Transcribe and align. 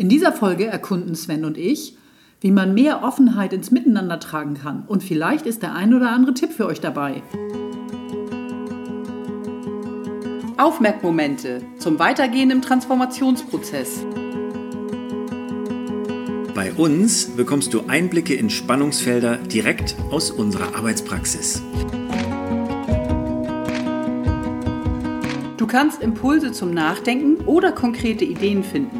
In 0.00 0.08
dieser 0.08 0.32
Folge 0.32 0.64
erkunden 0.64 1.14
Sven 1.14 1.44
und 1.44 1.58
ich, 1.58 1.94
wie 2.40 2.50
man 2.50 2.72
mehr 2.72 3.02
Offenheit 3.02 3.52
ins 3.52 3.70
Miteinander 3.70 4.18
tragen 4.18 4.54
kann. 4.54 4.84
Und 4.86 5.02
vielleicht 5.02 5.44
ist 5.44 5.60
der 5.60 5.74
ein 5.74 5.92
oder 5.92 6.10
andere 6.10 6.32
Tipp 6.32 6.52
für 6.52 6.64
euch 6.64 6.80
dabei. 6.80 7.22
Aufmerkmomente 10.56 11.60
zum 11.78 11.98
Weitergehen 11.98 12.50
im 12.50 12.62
Transformationsprozess. 12.62 14.06
Bei 16.54 16.72
uns 16.72 17.26
bekommst 17.36 17.74
du 17.74 17.82
Einblicke 17.86 18.32
in 18.32 18.48
Spannungsfelder 18.48 19.36
direkt 19.36 19.96
aus 20.10 20.30
unserer 20.30 20.76
Arbeitspraxis. 20.76 21.60
Du 25.58 25.66
kannst 25.66 26.00
Impulse 26.00 26.52
zum 26.52 26.72
Nachdenken 26.72 27.44
oder 27.44 27.72
konkrete 27.72 28.24
Ideen 28.24 28.64
finden 28.64 28.99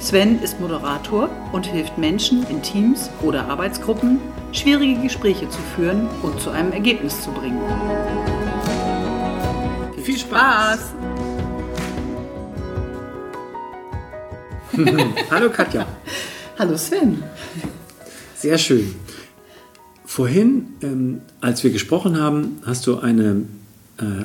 Sven 0.00 0.42
ist 0.42 0.58
Moderator 0.58 1.28
und 1.52 1.66
hilft 1.66 1.98
Menschen 1.98 2.42
in 2.48 2.62
Teams 2.62 3.10
oder 3.22 3.46
Arbeitsgruppen, 3.48 4.18
schwierige 4.50 5.02
Gespräche 5.02 5.46
zu 5.50 5.58
führen 5.76 6.08
und 6.22 6.40
zu 6.40 6.48
einem 6.48 6.72
Ergebnis 6.72 7.20
zu 7.20 7.30
bringen. 7.30 7.60
Viel 10.02 10.18
Spaß! 10.18 10.94
Hallo 15.30 15.50
Katja. 15.50 15.86
Hallo 16.58 16.78
Sven. 16.78 17.22
Sehr 18.34 18.56
schön. 18.56 18.94
Vorhin, 20.06 20.76
ähm, 20.82 21.20
als 21.42 21.62
wir 21.62 21.70
gesprochen 21.70 22.18
haben, 22.18 22.62
hast 22.64 22.86
du 22.86 23.00
eine 23.00 23.42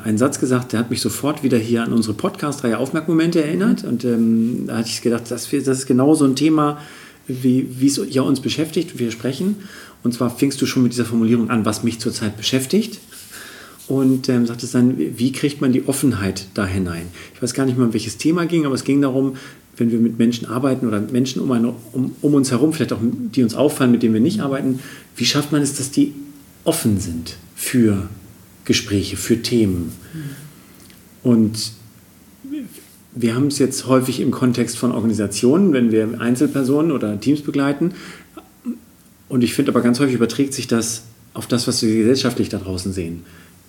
einen 0.04 0.18
Satz 0.18 0.40
gesagt, 0.40 0.74
der 0.74 0.80
hat 0.80 0.90
mich 0.90 1.02
sofort 1.02 1.44
wieder 1.44 1.58
hier 1.58 1.84
an 1.84 1.94
unsere 1.94 2.14
Podcast-Reihe 2.14 2.78
Aufmerkmomente 2.78 3.44
erinnert. 3.44 3.84
Und 3.84 4.06
ähm, 4.06 4.68
da 4.68 4.78
hatte 4.78 4.90
ich 4.90 5.02
gedacht, 5.02 5.24
das, 5.30 5.50
das 5.50 5.68
ist 5.80 5.86
genau 5.86 6.16
so 6.16 6.26
ein 6.26 6.36
Thema, 6.36 6.80
wie 7.28 7.68
es 7.86 8.00
ja 8.10 8.22
uns 8.22 8.40
beschäftigt, 8.40 9.00
wir 9.00 9.12
sprechen. 9.12 9.58
Und 10.04 10.14
zwar 10.14 10.30
fingst 10.30 10.62
du 10.62 10.66
schon 10.66 10.84
mit 10.84 10.94
dieser 10.94 11.06
Formulierung 11.06 11.50
an, 11.50 11.66
was 11.66 11.84
mich 11.84 12.00
zurzeit 12.00 12.38
beschäftigt. 12.38 13.00
Und 13.88 14.30
ähm, 14.30 14.46
sagtest 14.48 14.74
dann, 14.74 14.98
wie 14.98 15.32
kriegt 15.32 15.62
man 15.62 15.72
die 15.72 15.88
Offenheit 15.88 16.48
da 16.54 16.66
hinein? 16.66 17.08
Ich 17.34 17.42
weiß 17.42 17.54
gar 17.54 17.66
nicht 17.66 17.78
mehr, 17.78 17.86
um 17.86 17.94
welches 17.94 18.18
Thema 18.18 18.46
ging, 18.46 18.66
aber 18.66 18.76
es 18.76 18.84
ging 18.84 19.02
darum, 19.02 19.36
wenn 19.78 19.92
wir 19.92 20.00
mit 20.00 20.18
Menschen 20.18 20.48
arbeiten 20.48 20.88
oder 20.88 21.02
Menschen 21.02 21.42
um, 21.42 21.52
eine, 21.52 21.74
um, 21.92 22.16
um 22.22 22.34
uns 22.34 22.52
herum, 22.52 22.74
vielleicht 22.74 22.94
auch 22.94 23.00
die 23.02 23.44
uns 23.44 23.56
auffallen, 23.56 23.92
mit 23.92 24.02
denen 24.04 24.14
wir 24.14 24.22
nicht 24.22 24.42
arbeiten, 24.42 24.80
wie 25.16 25.26
schafft 25.26 25.52
man 25.52 25.62
es, 25.62 25.76
dass 25.76 25.92
die 25.92 26.14
offen 26.64 27.00
sind 27.00 27.36
für 27.56 28.10
Gespräche, 28.66 29.16
für 29.18 29.42
Themen. 29.42 29.92
Und 31.24 31.72
wir 33.14 33.36
haben 33.36 33.48
es 33.48 33.60
jetzt 33.60 33.88
häufig 33.88 34.20
im 34.20 34.32
Kontext 34.32 34.78
von 34.78 34.92
Organisationen, 34.92 35.72
wenn 35.74 35.92
wir 35.92 36.20
Einzelpersonen 36.20 36.92
oder 36.92 37.20
Teams 37.20 37.42
begleiten. 37.42 37.94
Und 39.30 39.44
ich 39.44 39.54
finde 39.54 39.72
aber 39.72 39.82
ganz 39.82 40.00
häufig 40.00 40.16
überträgt 40.16 40.54
sich 40.54 40.68
das 40.68 41.04
auf 41.34 41.48
das, 41.48 41.68
was 41.68 41.82
wir 41.82 41.96
gesellschaftlich 41.96 42.50
da 42.50 42.58
draußen 42.58 42.94
sehen. 42.94 43.24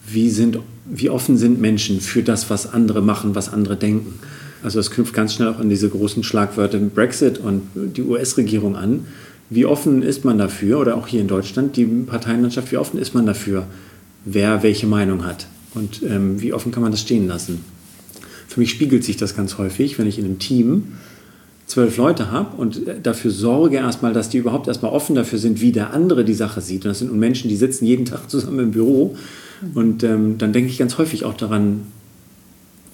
Wie, 0.09 0.31
sind, 0.31 0.59
wie 0.85 1.11
offen 1.11 1.37
sind 1.37 1.61
Menschen 1.61 2.01
für 2.01 2.23
das, 2.23 2.51
was 2.51 2.73
andere 2.73 3.03
machen, 3.03 3.35
was 3.35 3.53
andere 3.53 3.77
denken? 3.77 4.19
Also 4.63 4.79
das 4.79 4.91
knüpft 4.91 5.15
ganz 5.15 5.35
schnell 5.35 5.49
auch 5.49 5.59
an 5.59 5.69
diese 5.69 5.89
großen 5.89 6.23
Schlagwörter 6.23 6.79
Brexit 6.79 7.39
und 7.39 7.63
die 7.75 8.03
US-Regierung 8.03 8.77
an. 8.77 9.07
Wie 9.49 9.65
offen 9.65 10.03
ist 10.03 10.25
man 10.25 10.39
dafür, 10.39 10.81
oder 10.81 10.97
auch 10.97 11.07
hier 11.07 11.21
in 11.21 11.29
Deutschland, 11.29 11.77
die 11.77 11.85
Parteienlandschaft, 11.85 12.73
wie 12.73 12.77
offen 12.77 12.99
ist 12.99 13.15
man 13.15 13.27
dafür, 13.27 13.67
wer 14.27 14.63
welche 14.63 14.87
Meinung 14.87 15.25
hat 15.25 15.47
und 15.73 16.03
ähm, 16.03 16.43
wie 16.43 16.53
offen 16.53 16.73
kann 16.73 16.83
man 16.83 16.93
das 16.93 17.01
stehen 17.01 17.27
lassen. 17.27 17.65
Für 18.49 18.61
mich 18.61 18.71
spiegelt 18.71 19.05
sich 19.05 19.17
das 19.17 19.35
ganz 19.35 19.57
häufig, 19.57 19.99
wenn 19.99 20.07
ich 20.07 20.19
in 20.19 20.25
einem 20.25 20.39
Team 20.39 20.95
zwölf 21.67 21.97
Leute 21.97 22.31
habe 22.31 22.57
und 22.57 22.83
dafür 23.03 23.31
sorge 23.31 23.77
erstmal, 23.77 24.13
dass 24.13 24.29
die 24.29 24.39
überhaupt 24.39 24.69
erstmal 24.69 24.93
offen 24.93 25.17
dafür 25.17 25.39
sind, 25.39 25.61
wie 25.61 25.73
der 25.73 25.93
andere 25.93 26.25
die 26.25 26.35
Sache 26.35 26.61
sieht. 26.61 26.85
Und 26.85 26.91
das 26.91 26.99
sind 27.01 27.13
Menschen, 27.15 27.49
die 27.49 27.57
sitzen 27.57 27.87
jeden 27.87 28.05
Tag 28.07 28.29
zusammen 28.31 28.59
im 28.61 28.71
Büro. 28.73 29.17
Und 29.75 30.03
ähm, 30.05 30.39
dann 30.39 30.53
denke 30.53 30.71
ich 30.71 30.79
ganz 30.79 30.99
häufig 30.99 31.25
auch 31.25 31.35
daran, 31.35 31.83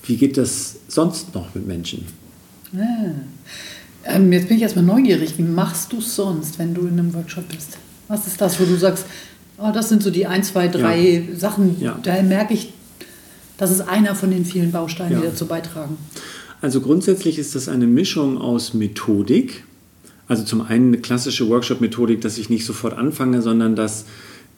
wie 0.05 0.17
geht 0.17 0.37
das 0.37 0.77
sonst 0.89 1.35
noch 1.35 1.55
mit 1.55 1.67
Menschen? 1.67 2.07
Ah. 2.75 3.13
Ähm, 4.05 4.33
jetzt 4.33 4.49
bin 4.49 4.57
ich 4.57 4.63
erstmal 4.63 4.85
neugierig. 4.85 5.39
Wie 5.39 5.43
machst 5.43 5.93
du 5.93 5.99
es 5.99 6.17
sonst, 6.17 6.59
wenn 6.59 6.75
du 6.75 6.83
in 6.83 6.99
einem 6.99 7.15
Workshop 7.15 7.49
bist? 7.49 7.79
Was 8.09 8.27
ist 8.27 8.41
das, 8.41 8.59
wo 8.61 8.65
du 8.65 8.77
sagst, 8.77 9.07
Oh, 9.63 9.71
das 9.73 9.89
sind 9.89 10.03
so 10.03 10.11
die 10.11 10.27
ein, 10.27 10.43
zwei, 10.43 10.67
drei 10.67 11.27
ja. 11.31 11.37
Sachen. 11.39 11.81
Ja. 11.81 11.97
Da 12.03 12.21
merke 12.23 12.55
ich, 12.55 12.73
das 13.59 13.71
ist 13.71 13.83
einer 13.83 14.17
von 14.17 14.31
den 14.31 14.45
vielen 14.45 14.73
Bausteinen, 14.73 15.13
ja. 15.13 15.21
die 15.21 15.27
dazu 15.27 15.47
beitragen. 15.47 15.97
Also 16.61 16.81
grundsätzlich 16.81 17.39
ist 17.39 17.55
das 17.55 17.69
eine 17.69 17.87
Mischung 17.87 18.39
aus 18.39 18.75
Methodik. 18.75 19.65
Also 20.27 20.43
zum 20.43 20.63
einen 20.63 20.89
eine 20.89 20.99
klassische 20.99 21.49
Workshop-Methodik, 21.49 22.21
dass 22.21 22.39
ich 22.39 22.51
nicht 22.51 22.65
sofort 22.65 22.97
anfange, 22.97 23.41
sondern 23.43 23.77
dass 23.77 24.07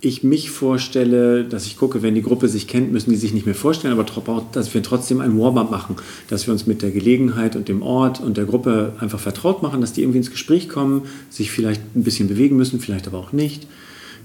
ich 0.00 0.22
mich 0.22 0.50
vorstelle, 0.50 1.44
dass 1.44 1.66
ich 1.66 1.76
gucke, 1.76 2.02
wenn 2.02 2.14
die 2.14 2.22
Gruppe 2.22 2.48
sich 2.48 2.66
kennt, 2.66 2.92
müssen 2.92 3.10
die 3.10 3.16
sich 3.16 3.32
nicht 3.32 3.46
mehr 3.46 3.54
vorstellen, 3.54 3.98
aber 3.98 4.04
dass 4.52 4.72
wir 4.74 4.82
trotzdem 4.82 5.20
ein 5.20 5.38
Warm-up 5.38 5.70
machen, 5.70 5.96
dass 6.28 6.46
wir 6.46 6.52
uns 6.52 6.66
mit 6.66 6.82
der 6.82 6.90
Gelegenheit 6.90 7.56
und 7.56 7.68
dem 7.68 7.82
Ort 7.82 8.20
und 8.20 8.36
der 8.36 8.44
Gruppe 8.44 8.92
einfach 9.00 9.20
vertraut 9.20 9.62
machen, 9.62 9.80
dass 9.80 9.92
die 9.92 10.02
irgendwie 10.02 10.18
ins 10.18 10.30
Gespräch 10.30 10.68
kommen, 10.68 11.02
sich 11.30 11.50
vielleicht 11.50 11.80
ein 11.96 12.04
bisschen 12.04 12.28
bewegen 12.28 12.56
müssen, 12.56 12.80
vielleicht 12.80 13.06
aber 13.06 13.18
auch 13.18 13.32
nicht 13.32 13.66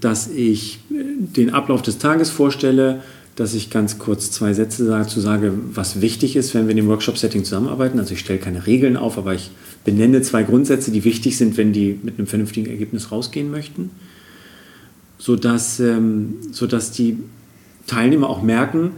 dass 0.00 0.28
ich 0.28 0.80
den 0.88 1.50
Ablauf 1.50 1.82
des 1.82 1.98
Tages 1.98 2.30
vorstelle, 2.30 3.02
dass 3.36 3.54
ich 3.54 3.70
ganz 3.70 3.98
kurz 3.98 4.30
zwei 4.30 4.52
Sätze 4.52 4.86
dazu 4.86 5.20
sage, 5.20 5.52
was 5.72 6.00
wichtig 6.00 6.36
ist, 6.36 6.54
wenn 6.54 6.66
wir 6.66 6.72
in 6.72 6.76
dem 6.76 6.88
Workshop-Setting 6.88 7.44
zusammenarbeiten. 7.44 7.98
Also 7.98 8.14
ich 8.14 8.20
stelle 8.20 8.38
keine 8.38 8.66
Regeln 8.66 8.96
auf, 8.96 9.18
aber 9.18 9.34
ich 9.34 9.50
benenne 9.84 10.20
zwei 10.22 10.42
Grundsätze, 10.42 10.90
die 10.90 11.04
wichtig 11.04 11.36
sind, 11.36 11.56
wenn 11.56 11.72
die 11.72 11.98
mit 12.02 12.18
einem 12.18 12.26
vernünftigen 12.26 12.68
Ergebnis 12.68 13.12
rausgehen 13.12 13.50
möchten, 13.50 13.90
sodass, 15.18 15.80
ähm, 15.80 16.34
sodass 16.50 16.92
die 16.92 17.18
Teilnehmer 17.86 18.28
auch 18.28 18.42
merken, 18.42 18.90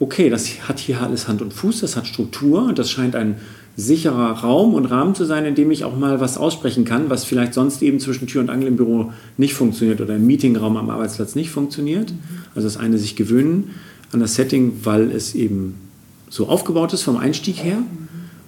okay, 0.00 0.30
das 0.30 0.66
hat 0.66 0.80
hier 0.80 1.00
alles 1.00 1.28
Hand 1.28 1.42
und 1.42 1.52
Fuß, 1.52 1.80
das 1.80 1.94
hat 1.94 2.06
Struktur 2.06 2.64
und 2.64 2.78
das 2.78 2.90
scheint 2.90 3.14
ein 3.14 3.36
sicherer 3.76 4.32
Raum 4.32 4.74
und 4.74 4.86
Rahmen 4.86 5.14
zu 5.14 5.24
sein, 5.24 5.44
in 5.44 5.54
dem 5.54 5.70
ich 5.70 5.84
auch 5.84 5.96
mal 5.96 6.20
was 6.20 6.38
aussprechen 6.38 6.84
kann, 6.84 7.08
was 7.08 7.24
vielleicht 7.24 7.54
sonst 7.54 7.82
eben 7.82 8.00
zwischen 8.00 8.26
Tür 8.26 8.40
und 8.40 8.50
Angel 8.50 8.68
im 8.68 8.76
Büro 8.76 9.12
nicht 9.36 9.54
funktioniert 9.54 10.00
oder 10.00 10.16
im 10.16 10.26
Meetingraum 10.26 10.76
am 10.76 10.90
Arbeitsplatz 10.90 11.34
nicht 11.34 11.50
funktioniert. 11.50 12.12
Also 12.54 12.66
das 12.66 12.78
eine 12.78 12.98
sich 12.98 13.14
gewöhnen 13.14 13.70
an 14.10 14.20
das 14.20 14.34
Setting, 14.34 14.72
weil 14.82 15.10
es 15.12 15.34
eben 15.34 15.76
so 16.28 16.48
aufgebaut 16.48 16.92
ist 16.92 17.02
vom 17.02 17.16
Einstieg 17.16 17.62
her 17.62 17.78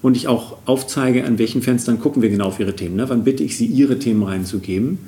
und 0.00 0.16
ich 0.16 0.28
auch 0.28 0.56
aufzeige, 0.66 1.24
an 1.24 1.38
welchen 1.38 1.62
Fenstern 1.62 2.00
gucken 2.00 2.22
wir 2.22 2.30
genau 2.30 2.46
auf 2.46 2.58
Ihre 2.58 2.74
Themen. 2.74 2.96
Ne? 2.96 3.08
Wann 3.08 3.24
bitte 3.24 3.44
ich 3.44 3.56
Sie, 3.56 3.66
Ihre 3.66 3.98
Themen 3.98 4.22
reinzugeben 4.22 4.98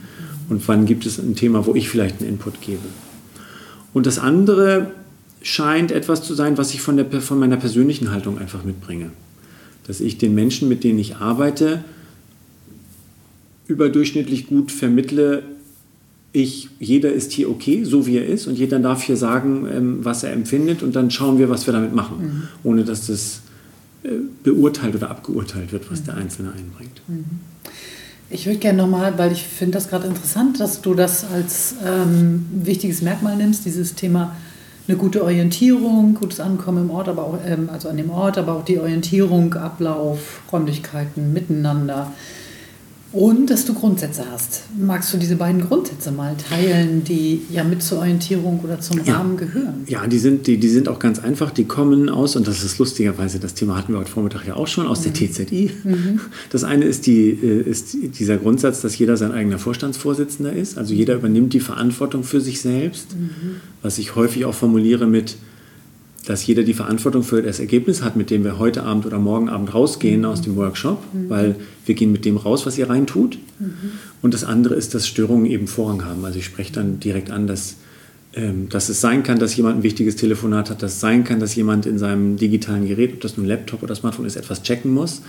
und 0.49 0.67
wann 0.69 0.85
gibt 0.85 1.07
es 1.07 1.19
ein 1.19 1.35
Thema, 1.35 1.67
wo 1.67 1.75
ich 1.75 1.89
vielleicht 1.89 2.21
einen 2.21 2.31
Input 2.31 2.61
gebe. 2.61 2.83
Und 3.93 4.07
das 4.07 4.19
andere 4.19 4.91
scheint 5.45 5.93
etwas 5.93 6.23
zu 6.23 6.35
sein, 6.35 6.59
was 6.59 6.75
ich 6.75 6.81
von, 6.81 6.97
der, 6.97 7.09
von 7.21 7.39
meiner 7.39 7.57
persönlichen 7.57 8.11
Haltung 8.11 8.39
einfach 8.39 8.65
mitbringe 8.65 9.11
dass 9.87 10.01
ich 10.01 10.19
den 10.19 10.35
Menschen, 10.35 10.69
mit 10.69 10.83
denen 10.83 10.99
ich 10.99 11.17
arbeite, 11.17 11.85
überdurchschnittlich 13.67 14.47
gut 14.47 14.73
vermittle, 14.73 15.43
ich, 16.33 16.69
jeder 16.81 17.13
ist 17.13 17.33
hier 17.33 17.49
okay, 17.49 17.85
so 17.85 18.07
wie 18.07 18.17
er 18.17 18.27
ist, 18.27 18.47
und 18.47 18.59
jeder 18.59 18.81
darf 18.81 19.05
hier 19.05 19.17
sagen, 19.17 19.69
ähm, 19.73 19.99
was 20.05 20.25
er 20.25 20.33
empfindet, 20.33 20.83
und 20.83 20.97
dann 20.97 21.11
schauen 21.11 21.39
wir, 21.39 21.49
was 21.49 21.67
wir 21.67 21.73
damit 21.73 21.95
machen, 21.95 22.17
mhm. 22.19 22.43
ohne 22.65 22.85
dass 22.85 23.07
das 23.07 23.43
äh, 24.03 24.09
beurteilt 24.43 24.97
oder 24.97 25.11
abgeurteilt 25.11 25.71
wird, 25.71 25.91
was 25.93 26.01
mhm. 26.01 26.05
der 26.07 26.17
Einzelne 26.17 26.49
einbringt. 26.49 27.03
Mhm. 27.07 27.25
Ich 28.31 28.47
würde 28.47 28.59
gerne 28.59 28.79
nochmal, 28.79 29.17
weil 29.17 29.31
ich 29.31 29.45
finde 29.45 29.73
das 29.73 29.89
gerade 29.89 30.09
interessant, 30.09 30.59
dass 30.59 30.81
du 30.81 30.95
das 30.95 31.25
als 31.25 31.77
ähm, 31.87 32.47
wichtiges 32.53 33.01
Merkmal 33.01 33.37
nimmst, 33.37 33.65
dieses 33.65 33.95
Thema 33.95 34.35
eine 34.87 34.99
gute 34.99 35.23
Orientierung, 35.23 36.15
gutes 36.15 36.41
Ankommen 36.41 36.85
im 36.85 36.91
Ort, 36.91 37.09
aber 37.09 37.25
auch, 37.25 37.39
ähm, 37.47 37.71
also 37.73 37.89
an 37.89 37.97
dem 37.97 38.11
Ort, 38.11 38.37
aber 38.37 38.53
auch 38.53 38.65
die 38.65 38.79
Orientierung, 38.79 39.55
Ablauf, 39.55 40.43
Räumlichkeiten, 40.53 41.33
Miteinander. 41.33 42.13
Und 43.15 43.49
dass 43.49 43.65
du 43.65 43.75
Grundsätze 43.75 44.25
hast. 44.29 44.65
Magst 44.77 45.15
du 45.15 45.19
diese 45.19 45.37
beiden 45.37 45.61
Grundsätze 45.61 46.11
mal 46.11 46.35
teilen, 46.37 47.05
die 47.05 47.43
ja 47.49 47.63
mit 47.63 47.81
zur 47.81 47.99
Orientierung 47.99 48.59
oder 48.65 48.81
zum 48.81 49.05
ja. 49.05 49.19
Rahmen 49.19 49.37
gehören? 49.37 49.85
Ja, 49.87 50.05
die 50.09 50.19
sind, 50.19 50.49
die, 50.49 50.59
die 50.59 50.69
sind 50.69 50.89
auch 50.89 50.99
ganz 50.99 51.21
einfach. 51.21 51.53
Die 51.53 51.65
kommen 51.65 52.09
aus, 52.09 52.35
und 52.35 52.49
das 52.49 52.65
ist 52.65 52.77
lustigerweise, 52.81 53.39
das 53.39 53.55
Thema 53.55 53.77
hatten 53.77 53.93
wir 53.93 54.01
heute 54.01 54.11
Vormittag 54.11 54.49
ja 54.49 54.57
auch 54.57 54.67
schon, 54.67 54.89
aus 54.89 55.07
mhm. 55.07 55.13
der 55.13 55.31
TZI. 55.31 55.71
Mhm. 55.85 56.21
Das 56.51 56.65
eine 56.65 56.87
ist, 56.87 57.07
die, 57.07 57.31
äh, 57.31 57.61
ist 57.63 57.97
dieser 58.19 58.37
Grundsatz, 58.37 58.81
dass 58.81 58.99
jeder 58.99 59.17
sein 59.17 59.31
eigener 59.31 59.61
Vorstandsvorsitzender 59.61 60.53
ist. 60.53 60.77
Also 60.77 60.93
jeder 60.93 61.15
übernimmt 61.15 61.53
die 61.53 61.61
Verantwortung 61.61 62.25
für 62.25 62.41
sich 62.41 62.61
selbst, 62.61 63.15
mhm. 63.15 63.61
was 63.81 63.99
ich 63.99 64.17
häufig 64.17 64.45
auch 64.45 64.55
formuliere 64.55 65.07
mit, 65.07 65.37
dass 66.27 66.47
jeder 66.47 66.63
die 66.63 66.75
Verantwortung 66.75 67.23
für 67.23 67.43
das 67.43 67.61
Ergebnis 67.61 68.03
hat, 68.03 68.17
mit 68.17 68.31
dem 68.31 68.45
wir 68.45 68.59
heute 68.59 68.83
Abend 68.83 69.07
oder 69.07 69.19
morgen 69.19 69.49
Abend 69.49 69.75
rausgehen 69.75 70.21
mhm. 70.21 70.27
aus 70.27 70.41
dem 70.41 70.57
Workshop, 70.57 71.03
mhm. 71.13 71.29
weil 71.29 71.57
wir 71.85 71.95
gehen 71.95 72.13
mit 72.13 72.25
dem 72.25 72.37
raus, 72.37 72.67
was 72.67 72.79
ihr 72.79 72.89
reintut. 72.89 73.39
Mhm. 73.59 73.75
Und 74.23 74.35
das 74.35 74.45
andere 74.45 74.75
ist, 74.75 74.95
dass 74.95 75.07
Störungen 75.07 75.47
eben 75.47 75.67
Vorrang 75.67 76.05
haben. 76.05 76.25
Also 76.25 76.39
ich 76.39 76.45
spreche 76.45 76.73
dann 76.73 77.01
direkt 77.01 77.31
an, 77.31 77.47
dass, 77.47 77.77
dass 78.69 78.89
es 78.89 79.01
sein 79.01 79.23
kann, 79.23 79.39
dass 79.39 79.57
jemand 79.57 79.77
ein 79.77 79.83
wichtiges 79.83 80.17
Telefonat 80.17 80.71
hat, 80.71 80.83
dass 80.83 80.95
es 80.95 81.01
sein 81.01 81.23
kann, 81.23 81.39
dass 81.39 81.55
jemand 81.55 81.87
in 81.87 81.99
seinem 81.99 82.37
digitalen 82.37 82.89
Gerät, 82.89 83.15
ob 83.15 83.21
das 83.21 83.37
nun 83.37 83.47
Laptop 83.47 83.83
oder 83.83 83.95
Smartphone 83.95 84.27
ist, 84.27 84.37
etwas 84.37 84.63
checken 84.63 84.93
muss 84.93 85.23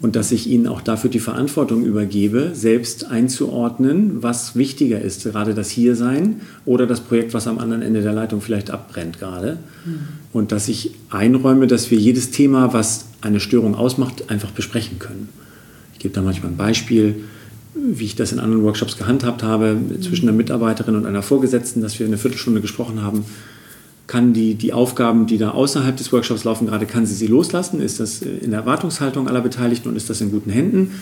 und 0.00 0.16
dass 0.16 0.32
ich 0.32 0.46
ihnen 0.46 0.66
auch 0.66 0.80
dafür 0.80 1.10
die 1.10 1.18
Verantwortung 1.18 1.84
übergebe, 1.84 2.50
selbst 2.54 3.10
einzuordnen, 3.10 4.22
was 4.22 4.54
wichtiger 4.54 5.00
ist, 5.00 5.24
gerade 5.24 5.54
das 5.54 5.70
Hiersein 5.70 6.40
oder 6.64 6.86
das 6.86 7.00
Projekt, 7.00 7.34
was 7.34 7.46
am 7.46 7.58
anderen 7.58 7.82
Ende 7.82 8.02
der 8.02 8.12
Leitung 8.12 8.40
vielleicht 8.40 8.70
abbrennt 8.70 9.18
gerade. 9.18 9.58
Mhm. 9.84 9.98
Und 10.32 10.52
dass 10.52 10.68
ich 10.68 10.92
einräume, 11.10 11.66
dass 11.66 11.90
wir 11.90 11.98
jedes 11.98 12.30
Thema, 12.30 12.72
was 12.72 13.06
eine 13.20 13.40
Störung 13.40 13.74
ausmacht, 13.74 14.30
einfach 14.30 14.50
besprechen 14.50 14.98
können. 14.98 15.28
Ich 15.94 15.98
gebe 15.98 16.14
da 16.14 16.22
manchmal 16.22 16.52
ein 16.52 16.56
Beispiel, 16.56 17.24
wie 17.82 18.04
ich 18.04 18.16
das 18.16 18.32
in 18.32 18.38
anderen 18.38 18.62
Workshops 18.64 18.96
gehandhabt 18.96 19.42
habe, 19.42 19.76
zwischen 20.00 20.28
einer 20.28 20.36
Mitarbeiterin 20.36 20.94
und 20.96 21.06
einer 21.06 21.22
Vorgesetzten, 21.22 21.80
dass 21.80 21.98
wir 21.98 22.06
eine 22.06 22.18
Viertelstunde 22.18 22.60
gesprochen 22.60 23.02
haben, 23.02 23.24
kann 24.06 24.32
die, 24.32 24.54
die 24.54 24.72
Aufgaben, 24.72 25.26
die 25.26 25.38
da 25.38 25.50
außerhalb 25.50 25.96
des 25.96 26.12
Workshops 26.12 26.44
laufen, 26.44 26.66
gerade 26.66 26.86
kann 26.86 27.06
sie 27.06 27.14
sie 27.14 27.26
loslassen? 27.26 27.80
Ist 27.80 28.00
das 28.00 28.20
in 28.20 28.50
der 28.50 28.60
Erwartungshaltung 28.60 29.28
aller 29.28 29.40
Beteiligten 29.40 29.88
und 29.88 29.96
ist 29.96 30.10
das 30.10 30.20
in 30.20 30.30
guten 30.30 30.50
Händen? 30.50 30.92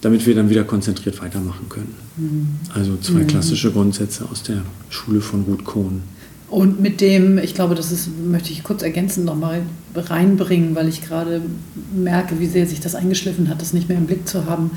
Damit 0.00 0.26
wir 0.26 0.34
dann 0.34 0.48
wieder 0.48 0.64
konzentriert 0.64 1.20
weitermachen 1.20 1.68
können. 1.68 1.94
Mhm. 2.16 2.48
Also 2.72 2.96
zwei 2.98 3.20
mhm. 3.20 3.26
klassische 3.26 3.72
Grundsätze 3.72 4.24
aus 4.30 4.44
der 4.44 4.62
Schule 4.90 5.20
von 5.20 5.42
Ruth 5.42 5.64
Kohn. 5.64 6.02
Und 6.50 6.80
mit 6.80 7.00
dem, 7.00 7.36
ich 7.36 7.54
glaube, 7.54 7.74
das 7.74 7.92
ist, 7.92 8.08
möchte 8.24 8.52
ich 8.52 8.62
kurz 8.62 8.82
ergänzend 8.82 9.26
nochmal 9.26 9.62
reinbringen, 9.94 10.74
weil 10.74 10.88
ich 10.88 11.04
gerade 11.04 11.42
merke, 11.94 12.40
wie 12.40 12.46
sehr 12.46 12.66
sich 12.66 12.80
das 12.80 12.94
eingeschliffen 12.94 13.48
hat, 13.48 13.60
das 13.60 13.72
nicht 13.72 13.88
mehr 13.88 13.98
im 13.98 14.06
Blick 14.06 14.26
zu 14.26 14.46
haben, 14.46 14.70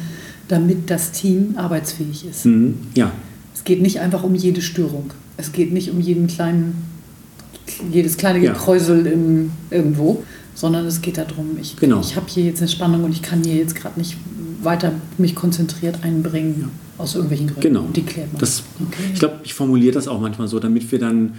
damit 0.48 0.90
das 0.90 1.12
Team 1.12 1.54
arbeitsfähig 1.56 2.26
ist. 2.30 2.46
Mhm. 2.46 2.78
Ja. 2.96 3.12
Es 3.54 3.64
geht 3.64 3.82
nicht 3.82 4.00
einfach 4.00 4.24
um 4.24 4.36
jede 4.36 4.62
Störung. 4.62 5.12
Es 5.38 5.52
geht 5.52 5.72
nicht 5.72 5.92
um 5.92 6.00
jeden 6.00 6.28
kleinen 6.28 6.92
jedes 7.92 8.18
kleine 8.18 8.40
Gekräusel 8.40 9.06
ja. 9.06 9.12
im, 9.14 9.52
irgendwo, 9.70 10.24
sondern 10.56 10.86
es 10.86 11.02
geht 11.02 11.18
darum, 11.18 11.58
ich, 11.60 11.78
genau. 11.78 12.02
ich 12.02 12.16
habe 12.16 12.26
hier 12.30 12.44
jetzt 12.44 12.60
eine 12.60 12.68
Spannung 12.68 13.04
und 13.04 13.12
ich 13.12 13.22
kann 13.22 13.44
hier 13.44 13.56
jetzt 13.56 13.76
gerade 13.76 14.00
nicht 14.00 14.18
weiter 14.62 14.94
mich 15.18 15.36
konzentriert 15.36 16.04
einbringen. 16.04 16.56
Ja. 16.62 16.70
Aus 16.98 17.16
irgendwelchen 17.16 17.48
Gründen. 17.48 17.62
Genau. 17.62 17.88
Die 17.96 18.04
klärt 18.04 18.32
man. 18.32 18.40
Das, 18.40 18.62
okay. 18.80 19.02
Ich 19.12 19.18
glaube, 19.20 19.40
ich 19.44 19.56
formuliere 19.56 19.92
das 19.92 20.08
auch 20.08 20.22
manchmal 20.22 20.48
so, 20.48 20.60
damit 20.60 20.92
wir 20.92 21.00
dann, 21.00 21.34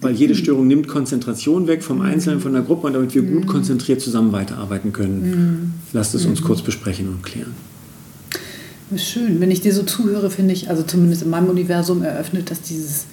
weil 0.00 0.16
jede 0.16 0.34
Störung 0.34 0.66
nimmt 0.66 0.88
Konzentration 0.88 1.68
weg 1.68 1.84
vom 1.84 2.00
Einzelnen, 2.00 2.40
von 2.40 2.52
der 2.52 2.62
Gruppe 2.62 2.88
und 2.88 2.94
damit 2.94 3.14
wir 3.14 3.22
gut 3.22 3.44
mhm. 3.44 3.46
konzentriert 3.46 4.00
zusammen 4.00 4.32
weiterarbeiten 4.32 4.92
können. 4.92 5.20
Mhm. 5.20 5.72
Lasst 5.92 6.16
es 6.16 6.26
uns 6.26 6.40
mhm. 6.40 6.44
kurz 6.46 6.62
besprechen 6.62 7.08
und 7.08 7.22
klären. 7.22 7.52
Schön. 8.94 9.40
Wenn 9.40 9.50
ich 9.50 9.60
dir 9.60 9.74
so 9.74 9.82
zuhöre, 9.82 10.30
finde 10.30 10.54
ich, 10.54 10.70
also 10.70 10.84
zumindest 10.84 11.22
in 11.22 11.30
meinem 11.30 11.48
Universum 11.48 12.02
eröffnet 12.02 12.50
das 12.50 12.60
dieses 12.60 13.06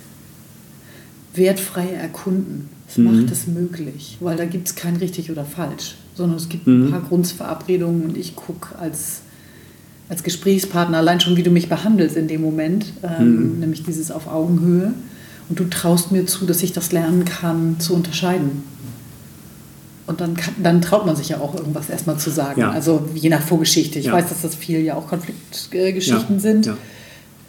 wertfreie 1.33 1.93
Erkunden. 1.93 2.69
Es 2.87 2.97
mhm. 2.97 3.05
macht 3.05 3.31
es 3.31 3.47
möglich, 3.47 4.17
weil 4.19 4.37
da 4.37 4.45
gibt 4.45 4.67
es 4.67 4.75
kein 4.75 4.97
richtig 4.97 5.31
oder 5.31 5.45
falsch, 5.45 5.95
sondern 6.13 6.37
es 6.37 6.47
gibt 6.47 6.67
mhm. 6.67 6.85
ein 6.85 6.91
paar 6.91 7.01
Grundverabredungen 7.01 8.03
und 8.03 8.17
ich 8.17 8.35
gucke 8.35 8.77
als, 8.77 9.21
als 10.09 10.21
Gesprächspartner 10.21 10.99
allein 10.99 11.19
schon, 11.19 11.37
wie 11.37 11.43
du 11.43 11.49
mich 11.49 11.69
behandelst 11.69 12.17
in 12.17 12.27
dem 12.27 12.41
Moment, 12.41 12.93
ähm, 13.01 13.53
mhm. 13.53 13.59
nämlich 13.59 13.83
dieses 13.83 14.11
auf 14.11 14.27
Augenhöhe. 14.27 14.93
Und 15.49 15.59
du 15.59 15.65
traust 15.65 16.11
mir 16.11 16.25
zu, 16.25 16.45
dass 16.45 16.63
ich 16.63 16.71
das 16.71 16.91
lernen 16.91 17.25
kann, 17.25 17.79
zu 17.79 17.95
unterscheiden. 17.95 18.63
Und 20.05 20.19
dann, 20.19 20.35
kann, 20.35 20.53
dann 20.61 20.81
traut 20.81 21.05
man 21.05 21.15
sich 21.15 21.29
ja 21.29 21.39
auch 21.39 21.55
irgendwas 21.55 21.89
erstmal 21.89 22.17
zu 22.17 22.29
sagen. 22.29 22.59
Ja. 22.59 22.71
Also 22.71 23.07
je 23.15 23.29
nach 23.29 23.41
Vorgeschichte. 23.41 23.99
Ich 23.99 24.05
ja. 24.07 24.13
weiß, 24.13 24.29
dass 24.29 24.41
das 24.41 24.55
viel 24.55 24.81
ja 24.81 24.95
auch 24.95 25.07
Konfliktgeschichten 25.07 26.35
ja. 26.35 26.39
sind. 26.41 26.71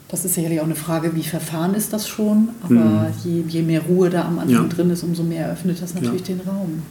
Das 0.09 0.25
ist 0.25 0.35
sicherlich 0.35 0.61
auch 0.61 0.65
eine 0.65 0.77
Frage, 0.77 1.17
wie 1.17 1.25
verfahren 1.25 1.75
ist 1.75 1.93
das 1.93 2.07
schon. 2.07 2.51
Aber 2.63 2.75
mhm. 2.75 3.07
je, 3.25 3.43
je, 3.49 3.63
mehr 3.63 3.83
Ruhe 3.83 4.11
da 4.11 4.25
am 4.25 4.39
Anfang 4.39 4.69
drin 4.69 4.91
ist, 4.91 5.03
umso 5.03 5.25
mehr 5.25 5.51
öffnet 5.51 5.83
das 5.83 5.95
natürlich 5.95 6.23
den 6.23 6.41
Raum. 6.47 6.83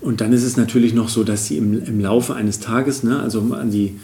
Und 0.00 0.22
dann 0.22 0.32
ist 0.32 0.44
es 0.44 0.56
natürlich 0.56 0.94
noch 0.94 1.10
so, 1.10 1.24
dass 1.24 1.46
sie 1.46 1.58
im, 1.58 1.84
im 1.84 2.00
Laufe 2.00 2.34
eines 2.34 2.60
Tages, 2.60 3.02
ne, 3.02 3.20
also 3.20 3.40
an 3.52 3.70
die, 3.70 3.96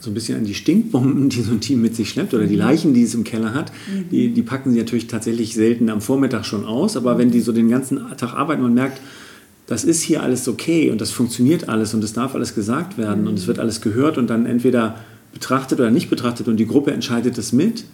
so 0.00 0.10
ein 0.10 0.14
bisschen 0.14 0.38
an 0.38 0.44
die 0.44 0.54
Stinkbomben, 0.54 1.28
die 1.28 1.42
so 1.42 1.52
ein 1.52 1.60
Team 1.60 1.82
mit 1.82 1.94
sich 1.94 2.08
schleppt, 2.08 2.32
oder 2.32 2.46
die 2.46 2.54
mhm. 2.54 2.60
Leichen, 2.60 2.94
die 2.94 3.02
es 3.02 3.12
im 3.12 3.24
Keller 3.24 3.52
hat, 3.52 3.70
mhm. 3.92 4.08
die, 4.10 4.30
die 4.30 4.42
packen 4.42 4.72
sie 4.72 4.78
natürlich 4.78 5.08
tatsächlich 5.08 5.54
selten 5.54 5.90
am 5.90 6.00
Vormittag 6.00 6.46
schon 6.46 6.64
aus. 6.64 6.96
Aber 6.96 7.18
wenn 7.18 7.30
die 7.30 7.40
so 7.42 7.52
den 7.52 7.68
ganzen 7.68 7.98
Tag 8.16 8.32
arbeiten 8.32 8.64
und 8.64 8.72
merkt, 8.72 9.02
das 9.66 9.84
ist 9.84 10.02
hier 10.02 10.22
alles 10.22 10.48
okay 10.48 10.90
und 10.90 11.00
das 11.00 11.10
funktioniert 11.10 11.68
alles 11.68 11.92
und 11.92 12.02
es 12.04 12.12
darf 12.12 12.34
alles 12.34 12.54
gesagt 12.54 12.98
werden 12.98 13.22
mhm. 13.22 13.28
und 13.28 13.38
es 13.38 13.46
wird 13.46 13.58
alles 13.58 13.80
gehört 13.80 14.18
und 14.18 14.28
dann 14.28 14.46
entweder 14.46 14.96
betrachtet 15.32 15.80
oder 15.80 15.90
nicht 15.90 16.08
betrachtet 16.08 16.48
und 16.48 16.56
die 16.56 16.66
Gruppe 16.66 16.92
entscheidet 16.92 17.36
es 17.36 17.52
mit 17.52 17.84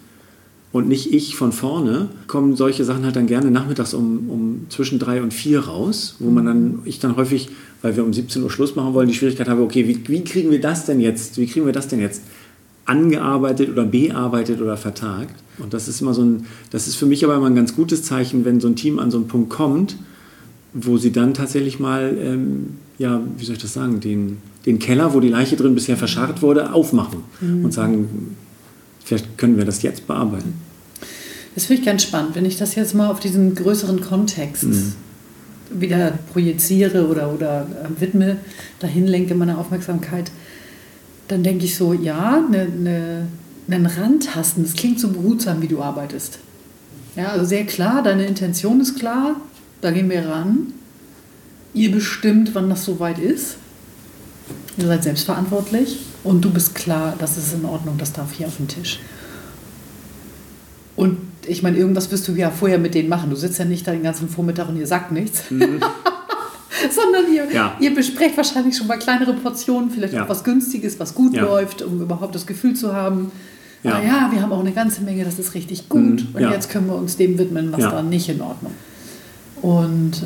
und 0.71 0.87
nicht 0.87 1.13
ich 1.13 1.35
von 1.35 1.51
vorne, 1.51 2.09
kommen 2.27 2.55
solche 2.55 2.83
Sachen 2.83 3.05
halt 3.05 3.15
dann 3.15 3.27
gerne 3.27 3.51
nachmittags 3.51 3.93
um, 3.93 4.29
um 4.29 4.65
zwischen 4.69 4.97
drei 4.97 5.21
und 5.21 5.33
vier 5.33 5.59
raus, 5.61 6.15
wo 6.19 6.31
man 6.31 6.45
dann, 6.45 6.79
ich 6.85 6.99
dann 6.99 7.15
häufig, 7.15 7.49
weil 7.83 7.95
wir 7.95 8.03
um 8.03 8.11
17 8.11 8.41
Uhr 8.41 8.49
Schluss 8.49 8.75
machen 8.75 8.93
wollen, 8.95 9.07
die 9.07 9.13
Schwierigkeit 9.13 9.47
habe, 9.47 9.61
okay, 9.61 9.87
wie, 9.87 10.07
wie 10.07 10.23
kriegen 10.23 10.49
wir 10.49 10.59
das 10.59 10.85
denn 10.85 10.99
jetzt, 10.99 11.37
wie 11.37 11.45
kriegen 11.45 11.65
wir 11.65 11.73
das 11.73 11.87
denn 11.87 11.99
jetzt 11.99 12.23
angearbeitet 12.85 13.69
oder 13.69 13.85
bearbeitet 13.85 14.61
oder 14.61 14.75
vertagt? 14.75 15.35
Und 15.59 15.75
das 15.75 15.87
ist 15.87 16.01
immer 16.01 16.15
so 16.15 16.23
ein, 16.23 16.47
das 16.71 16.87
ist 16.87 16.95
für 16.95 17.05
mich 17.05 17.23
aber 17.23 17.35
immer 17.35 17.47
ein 17.47 17.55
ganz 17.55 17.75
gutes 17.75 18.03
Zeichen, 18.03 18.43
wenn 18.43 18.59
so 18.59 18.67
ein 18.67 18.75
Team 18.75 18.97
an 18.97 19.11
so 19.11 19.17
einen 19.17 19.27
Punkt 19.27 19.51
kommt, 19.51 19.97
wo 20.73 20.97
sie 20.97 21.11
dann 21.11 21.33
tatsächlich 21.33 21.79
mal, 21.79 22.17
ähm, 22.19 22.77
ja, 22.97 23.21
wie 23.37 23.45
soll 23.45 23.55
ich 23.55 23.61
das 23.61 23.73
sagen, 23.73 23.99
den, 23.99 24.37
den 24.65 24.79
Keller, 24.79 25.13
wo 25.13 25.19
die 25.19 25.29
Leiche 25.29 25.55
drin 25.55 25.75
bisher 25.75 25.97
verscharrt 25.97 26.41
wurde, 26.41 26.73
aufmachen 26.73 27.19
mhm. 27.41 27.65
und 27.65 27.73
sagen, 27.73 28.35
vielleicht 29.03 29.37
können 29.37 29.57
wir 29.57 29.65
das 29.65 29.83
jetzt 29.83 30.07
bearbeiten. 30.07 30.53
Das 31.55 31.65
finde 31.65 31.81
ich 31.81 31.85
ganz 31.85 32.03
spannend, 32.03 32.35
wenn 32.35 32.45
ich 32.45 32.57
das 32.57 32.73
jetzt 32.75 32.95
mal 32.95 33.09
auf 33.09 33.19
diesen 33.19 33.53
größeren 33.53 34.01
Kontext 34.01 34.63
mhm. 34.63 34.93
wieder 35.69 36.17
projiziere 36.31 37.07
oder, 37.07 37.31
oder 37.31 37.67
äh, 37.83 38.01
widme, 38.01 38.37
dahin 38.79 39.05
lenke 39.05 39.35
meine 39.35 39.57
Aufmerksamkeit, 39.59 40.31
dann 41.27 41.43
denke 41.43 41.65
ich 41.65 41.75
so, 41.75 41.93
ja, 41.93 42.43
eine, 42.47 42.61
eine, 42.61 43.27
einen 43.69 43.85
Rand 43.85 44.35
hasten, 44.35 44.63
das 44.63 44.73
klingt 44.73 44.99
so 44.99 45.09
behutsam, 45.09 45.61
wie 45.61 45.67
du 45.67 45.81
arbeitest. 45.81 46.39
Ja, 47.15 47.29
also 47.29 47.45
sehr 47.45 47.65
klar, 47.65 48.01
deine 48.01 48.25
Intention 48.25 48.81
ist 48.81 48.97
klar, 48.97 49.35
da 49.83 49.91
gehen 49.91 50.09
wir 50.09 50.27
ran. 50.27 50.73
Ihr 51.73 51.91
bestimmt, 51.91 52.55
wann 52.55 52.69
das 52.69 52.85
soweit 52.85 53.19
ist. 53.19 53.57
Ihr 54.77 54.87
seid 54.87 55.03
selbstverantwortlich 55.03 55.99
und 56.23 56.43
du 56.43 56.49
bist 56.49 56.73
klar, 56.73 57.15
das 57.19 57.37
ist 57.37 57.53
in 57.53 57.65
Ordnung, 57.65 57.97
das 57.97 58.13
darf 58.13 58.33
hier 58.33 58.47
auf 58.47 58.57
den 58.57 58.67
Tisch. 58.67 58.99
Und 60.95 61.17
ich 61.45 61.63
meine, 61.63 61.77
irgendwas 61.77 62.11
wirst 62.11 62.27
du 62.27 62.33
ja 62.33 62.49
vorher 62.49 62.79
mit 62.79 62.95
denen 62.95 63.09
machen. 63.09 63.29
Du 63.29 63.35
sitzt 63.35 63.59
ja 63.59 63.65
nicht 63.65 63.85
da 63.87 63.91
den 63.91 64.03
ganzen 64.03 64.29
Vormittag 64.29 64.69
und 64.69 64.77
ihr 64.77 64.87
sagt 64.87 65.11
nichts. 65.11 65.51
Mhm. 65.51 65.79
Sondern 66.91 67.31
ihr, 67.31 67.51
ja. 67.51 67.75
ihr 67.79 67.93
besprecht 67.93 68.35
wahrscheinlich 68.37 68.77
schon 68.77 68.87
mal 68.87 68.97
kleinere 68.97 69.33
Portionen, 69.33 69.89
vielleicht 69.89 70.13
ja. 70.13 70.23
auch 70.23 70.29
was 70.29 70.43
Günstiges, 70.43 70.99
was 70.99 71.13
gut 71.13 71.33
ja. 71.33 71.43
läuft, 71.43 71.81
um 71.81 72.01
überhaupt 72.01 72.35
das 72.35 72.45
Gefühl 72.45 72.73
zu 72.73 72.93
haben, 72.93 73.31
ja. 73.83 73.91
naja, 73.91 74.29
wir 74.31 74.41
haben 74.41 74.51
auch 74.51 74.59
eine 74.59 74.71
ganze 74.71 75.01
Menge, 75.01 75.23
das 75.23 75.39
ist 75.39 75.53
richtig 75.53 75.87
gut. 75.89 76.01
Mhm. 76.01 76.35
Und 76.35 76.51
jetzt 76.51 76.69
können 76.69 76.87
wir 76.87 76.95
uns 76.95 77.15
dem 77.17 77.37
widmen, 77.37 77.71
was 77.71 77.81
da 77.81 78.01
nicht 78.01 78.29
in 78.29 78.41
Ordnung 78.41 78.71
ist. 78.71 78.92
Und 79.63 80.23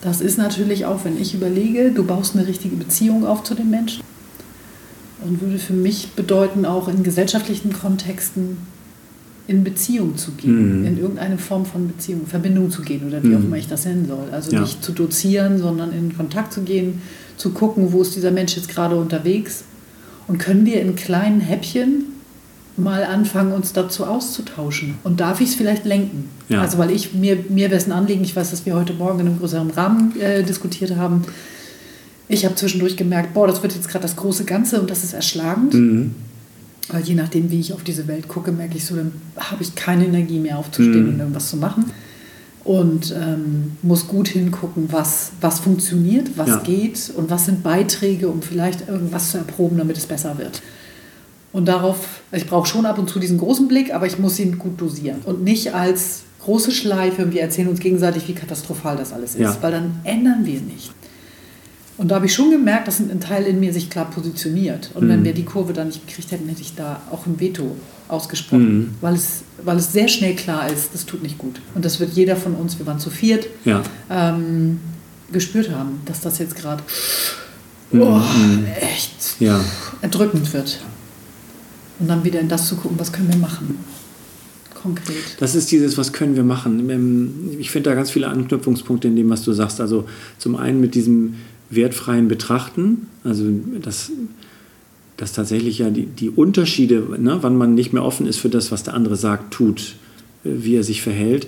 das 0.00 0.20
ist 0.20 0.38
natürlich 0.38 0.86
auch, 0.86 1.04
wenn 1.04 1.20
ich 1.20 1.34
überlege, 1.34 1.90
du 1.90 2.04
baust 2.04 2.36
eine 2.36 2.46
richtige 2.46 2.76
Beziehung 2.76 3.26
auf 3.26 3.42
zu 3.42 3.54
den 3.54 3.68
Menschen. 3.68 4.02
Und 5.24 5.40
würde 5.40 5.58
für 5.58 5.72
mich 5.72 6.12
bedeuten, 6.12 6.64
auch 6.64 6.88
in 6.88 7.02
gesellschaftlichen 7.02 7.72
Kontexten 7.72 8.58
in 9.48 9.64
Beziehung 9.64 10.16
zu 10.16 10.30
gehen, 10.32 10.80
mhm. 10.80 10.86
in 10.86 10.98
irgendeine 10.98 11.36
Form 11.36 11.66
von 11.66 11.88
Beziehung, 11.88 12.26
Verbindung 12.26 12.70
zu 12.70 12.82
gehen 12.82 13.06
oder 13.06 13.22
wie 13.24 13.28
mhm. 13.28 13.36
auch 13.36 13.40
immer 13.40 13.56
ich 13.56 13.66
das 13.66 13.84
nennen 13.84 14.06
soll. 14.06 14.28
Also 14.30 14.52
ja. 14.52 14.60
nicht 14.60 14.84
zu 14.84 14.92
dozieren, 14.92 15.58
sondern 15.58 15.92
in 15.92 16.16
Kontakt 16.16 16.52
zu 16.52 16.62
gehen, 16.62 17.02
zu 17.36 17.50
gucken, 17.50 17.92
wo 17.92 18.02
ist 18.02 18.14
dieser 18.14 18.30
Mensch 18.30 18.56
jetzt 18.56 18.68
gerade 18.68 18.96
unterwegs 18.96 19.64
und 20.28 20.38
können 20.38 20.64
wir 20.64 20.80
in 20.80 20.94
kleinen 20.94 21.40
Häppchen 21.40 22.04
mal 22.76 23.04
anfangen, 23.04 23.52
uns 23.52 23.72
dazu 23.72 24.04
auszutauschen. 24.04 24.94
Und 25.04 25.20
darf 25.20 25.40
ich 25.40 25.50
es 25.50 25.54
vielleicht 25.54 25.84
lenken? 25.84 26.28
Ja. 26.48 26.62
Also 26.62 26.78
weil 26.78 26.90
ich 26.90 27.12
mir, 27.12 27.36
mir 27.48 27.70
wäre 27.70 27.78
es 27.78 27.86
ein 27.86 27.92
Anliegen, 27.92 28.24
ich 28.24 28.34
weiß, 28.34 28.50
dass 28.50 28.64
wir 28.66 28.74
heute 28.74 28.94
Morgen 28.94 29.20
in 29.20 29.26
einem 29.26 29.38
größeren 29.38 29.70
Rahmen 29.70 30.18
äh, 30.20 30.42
diskutiert 30.42 30.96
haben. 30.96 31.22
Ich 32.28 32.44
habe 32.44 32.54
zwischendurch 32.54 32.96
gemerkt, 32.96 33.34
boah, 33.34 33.46
das 33.46 33.62
wird 33.62 33.74
jetzt 33.74 33.88
gerade 33.88 34.02
das 34.02 34.16
große 34.16 34.44
Ganze 34.44 34.80
und 34.80 34.90
das 34.90 35.04
ist 35.04 35.12
erschlagend. 35.12 35.74
Mhm. 35.74 36.14
Weil 36.88 37.02
je 37.02 37.14
nachdem, 37.14 37.50
wie 37.50 37.60
ich 37.60 37.72
auf 37.72 37.82
diese 37.82 38.08
Welt 38.08 38.28
gucke, 38.28 38.52
merke 38.52 38.76
ich 38.76 38.86
so, 38.86 38.96
dann 38.96 39.12
habe 39.36 39.62
ich 39.62 39.74
keine 39.74 40.06
Energie 40.06 40.38
mehr 40.38 40.58
aufzustehen 40.58 41.04
mhm. 41.04 41.12
und 41.14 41.20
irgendwas 41.20 41.50
zu 41.50 41.56
machen. 41.56 41.84
Und 42.64 43.12
ähm, 43.20 43.72
muss 43.82 44.06
gut 44.06 44.28
hingucken, 44.28 44.86
was, 44.92 45.32
was 45.40 45.58
funktioniert, 45.58 46.30
was 46.36 46.48
ja. 46.48 46.56
geht 46.58 47.10
und 47.16 47.28
was 47.28 47.46
sind 47.46 47.62
Beiträge, 47.62 48.28
um 48.28 48.40
vielleicht 48.40 48.88
irgendwas 48.88 49.32
zu 49.32 49.38
erproben, 49.38 49.78
damit 49.78 49.96
es 49.96 50.06
besser 50.06 50.38
wird. 50.38 50.62
Und 51.52 51.66
darauf, 51.66 52.22
ich 52.32 52.46
brauche 52.46 52.66
schon 52.66 52.86
ab 52.86 52.98
und 52.98 53.10
zu 53.10 53.18
diesen 53.18 53.38
großen 53.38 53.68
Blick, 53.68 53.94
aber 53.94 54.06
ich 54.06 54.18
muss 54.18 54.38
ihn 54.38 54.58
gut 54.58 54.80
dosieren. 54.80 55.18
Und 55.24 55.44
nicht 55.44 55.74
als 55.74 56.22
große 56.44 56.72
Schleife, 56.72 57.30
wir 57.32 57.42
erzählen 57.42 57.68
uns 57.68 57.80
gegenseitig, 57.80 58.26
wie 58.26 58.32
katastrophal 58.32 58.96
das 58.96 59.12
alles 59.12 59.34
ist, 59.34 59.40
ja. 59.40 59.56
weil 59.60 59.72
dann 59.72 60.00
ändern 60.04 60.44
wir 60.44 60.60
nicht. 60.60 60.92
Und 61.98 62.08
da 62.08 62.16
habe 62.16 62.26
ich 62.26 62.34
schon 62.34 62.50
gemerkt, 62.50 62.88
dass 62.88 63.00
ein 63.00 63.20
Teil 63.20 63.44
in 63.44 63.60
mir 63.60 63.72
sich 63.72 63.90
klar 63.90 64.10
positioniert. 64.10 64.90
Und 64.94 65.04
mhm. 65.04 65.08
wenn 65.08 65.24
wir 65.24 65.34
die 65.34 65.44
Kurve 65.44 65.72
dann 65.72 65.88
nicht 65.88 66.06
gekriegt 66.06 66.32
hätten, 66.32 66.48
hätte 66.48 66.62
ich 66.62 66.74
da 66.74 67.00
auch 67.10 67.26
ein 67.26 67.38
Veto 67.38 67.76
ausgesprochen, 68.08 68.78
mhm. 68.78 68.94
weil, 69.00 69.14
es, 69.14 69.42
weil 69.62 69.76
es 69.76 69.92
sehr 69.92 70.08
schnell 70.08 70.34
klar 70.34 70.70
ist, 70.70 70.94
das 70.94 71.06
tut 71.06 71.22
nicht 71.22 71.38
gut. 71.38 71.60
Und 71.74 71.84
das 71.84 72.00
wird 72.00 72.12
jeder 72.14 72.36
von 72.36 72.54
uns, 72.54 72.78
wir 72.78 72.86
waren 72.86 72.98
zu 72.98 73.10
viert, 73.10 73.46
ja. 73.64 73.82
ähm, 74.10 74.80
gespürt 75.30 75.70
haben, 75.70 76.00
dass 76.06 76.20
das 76.20 76.38
jetzt 76.38 76.56
gerade 76.56 76.82
mhm. 77.90 78.02
oh, 78.02 78.20
echt 78.80 79.40
ja. 79.40 79.60
erdrückend 80.00 80.52
wird. 80.52 80.80
Und 82.02 82.08
dann 82.08 82.24
wieder 82.24 82.40
in 82.40 82.48
das 82.48 82.68
zu 82.68 82.74
gucken, 82.76 82.98
was 82.98 83.12
können 83.12 83.28
wir 83.32 83.38
machen 83.38 83.78
konkret? 84.82 85.16
Das 85.38 85.54
ist 85.54 85.70
dieses, 85.70 85.96
was 85.96 86.12
können 86.12 86.36
wir 86.36 86.42
machen. 86.42 86.90
Ähm, 86.90 87.56
ich 87.58 87.70
finde 87.70 87.90
da 87.90 87.96
ganz 87.96 88.10
viele 88.10 88.28
Anknüpfungspunkte 88.28 89.08
in 89.08 89.16
dem, 89.16 89.30
was 89.30 89.42
du 89.42 89.52
sagst. 89.52 89.80
Also 89.80 90.04
zum 90.38 90.56
einen 90.56 90.80
mit 90.80 90.94
diesem 90.94 91.34
wertfreien 91.70 92.28
Betrachten, 92.28 93.06
also 93.24 93.46
das, 93.80 94.10
dass 95.16 95.32
tatsächlich 95.32 95.78
ja 95.78 95.90
die, 95.90 96.06
die 96.06 96.28
Unterschiede, 96.28 97.06
ne, 97.18 97.38
wann 97.40 97.56
man 97.56 97.74
nicht 97.74 97.92
mehr 97.92 98.04
offen 98.04 98.26
ist 98.26 98.38
für 98.38 98.50
das, 98.50 98.72
was 98.72 98.82
der 98.82 98.94
andere 98.94 99.16
sagt, 99.16 99.54
tut, 99.54 99.94
äh, 100.44 100.50
wie 100.50 100.76
er 100.76 100.82
sich 100.82 101.02
verhält, 101.02 101.46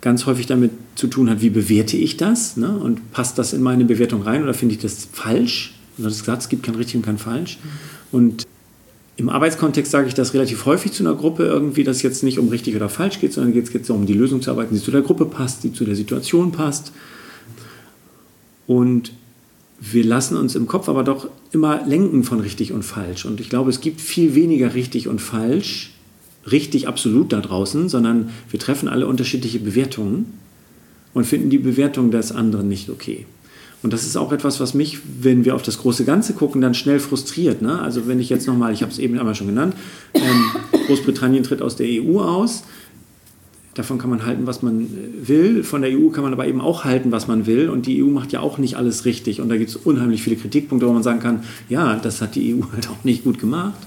ganz 0.00 0.26
häufig 0.26 0.46
damit 0.46 0.70
zu 0.94 1.08
tun 1.08 1.28
hat, 1.28 1.42
wie 1.42 1.50
bewerte 1.50 1.96
ich 1.96 2.16
das 2.16 2.56
ne, 2.56 2.70
und 2.70 3.10
passt 3.10 3.36
das 3.36 3.52
in 3.52 3.62
meine 3.62 3.84
Bewertung 3.84 4.22
rein 4.22 4.44
oder 4.44 4.54
finde 4.54 4.76
ich 4.76 4.80
das 4.80 5.08
falsch? 5.12 5.74
Du 5.96 6.04
hast 6.04 6.20
gesagt, 6.20 6.42
es 6.42 6.48
gibt 6.48 6.62
kein 6.62 6.76
richtig 6.76 6.94
und 6.94 7.02
kein 7.02 7.18
falsch. 7.18 7.58
Und 8.12 8.46
im 9.18 9.28
Arbeitskontext 9.28 9.90
sage 9.90 10.06
ich 10.06 10.14
das 10.14 10.32
relativ 10.32 10.64
häufig 10.64 10.92
zu 10.92 11.02
einer 11.02 11.16
Gruppe, 11.16 11.42
irgendwie, 11.42 11.82
dass 11.82 11.96
es 11.96 12.02
jetzt 12.02 12.22
nicht 12.22 12.38
um 12.38 12.48
richtig 12.50 12.76
oder 12.76 12.88
falsch 12.88 13.18
geht, 13.18 13.32
sondern 13.32 13.52
jetzt 13.52 13.72
geht 13.72 13.82
es 13.82 13.90
um 13.90 14.06
die 14.06 14.12
Lösung 14.12 14.40
zu 14.42 14.50
arbeiten, 14.52 14.76
die 14.76 14.80
zu 14.80 14.92
der 14.92 15.02
Gruppe 15.02 15.24
passt, 15.24 15.64
die 15.64 15.72
zu 15.72 15.84
der 15.84 15.96
Situation 15.96 16.52
passt. 16.52 16.92
Und 18.68 19.12
wir 19.80 20.04
lassen 20.04 20.36
uns 20.36 20.54
im 20.54 20.68
Kopf 20.68 20.88
aber 20.88 21.02
doch 21.02 21.28
immer 21.50 21.84
lenken 21.84 22.22
von 22.22 22.38
richtig 22.38 22.72
und 22.72 22.84
falsch. 22.84 23.24
Und 23.24 23.40
ich 23.40 23.48
glaube, 23.48 23.70
es 23.70 23.80
gibt 23.80 24.00
viel 24.00 24.36
weniger 24.36 24.74
richtig 24.74 25.08
und 25.08 25.20
falsch, 25.20 25.94
richtig 26.48 26.86
absolut 26.86 27.32
da 27.32 27.40
draußen, 27.40 27.88
sondern 27.88 28.30
wir 28.50 28.60
treffen 28.60 28.88
alle 28.88 29.08
unterschiedliche 29.08 29.58
Bewertungen 29.58 30.26
und 31.12 31.26
finden 31.26 31.50
die 31.50 31.58
Bewertung 31.58 32.12
des 32.12 32.30
anderen 32.30 32.68
nicht 32.68 32.88
okay. 32.88 33.26
Und 33.82 33.92
das 33.92 34.04
ist 34.04 34.16
auch 34.16 34.32
etwas, 34.32 34.58
was 34.58 34.74
mich, 34.74 34.98
wenn 35.20 35.44
wir 35.44 35.54
auf 35.54 35.62
das 35.62 35.78
große 35.78 36.04
Ganze 36.04 36.32
gucken, 36.32 36.60
dann 36.60 36.74
schnell 36.74 36.98
frustriert. 36.98 37.62
Ne? 37.62 37.80
Also 37.80 38.08
wenn 38.08 38.18
ich 38.18 38.28
jetzt 38.28 38.46
nochmal, 38.46 38.72
ich 38.72 38.82
habe 38.82 38.90
es 38.90 38.98
eben 38.98 39.18
einmal 39.18 39.36
schon 39.36 39.46
genannt, 39.46 39.74
ähm, 40.14 40.44
Großbritannien 40.86 41.44
tritt 41.44 41.62
aus 41.62 41.76
der 41.76 41.86
EU 41.86 42.20
aus. 42.20 42.64
Davon 43.74 43.98
kann 43.98 44.10
man 44.10 44.26
halten, 44.26 44.48
was 44.48 44.62
man 44.62 44.80
äh, 44.80 45.28
will. 45.28 45.62
Von 45.62 45.82
der 45.82 45.92
EU 45.96 46.08
kann 46.08 46.24
man 46.24 46.32
aber 46.32 46.48
eben 46.48 46.60
auch 46.60 46.84
halten, 46.84 47.12
was 47.12 47.28
man 47.28 47.46
will. 47.46 47.68
Und 47.68 47.86
die 47.86 48.02
EU 48.02 48.06
macht 48.06 48.32
ja 48.32 48.40
auch 48.40 48.58
nicht 48.58 48.76
alles 48.76 49.04
richtig. 49.04 49.40
Und 49.40 49.48
da 49.48 49.56
gibt 49.56 49.70
es 49.70 49.76
unheimlich 49.76 50.24
viele 50.24 50.34
Kritikpunkte, 50.34 50.88
wo 50.88 50.92
man 50.92 51.04
sagen 51.04 51.20
kann, 51.20 51.44
ja, 51.68 51.94
das 51.96 52.20
hat 52.20 52.34
die 52.34 52.54
EU 52.54 52.64
halt 52.72 52.88
auch 52.88 53.04
nicht 53.04 53.22
gut 53.22 53.38
gemacht. 53.38 53.78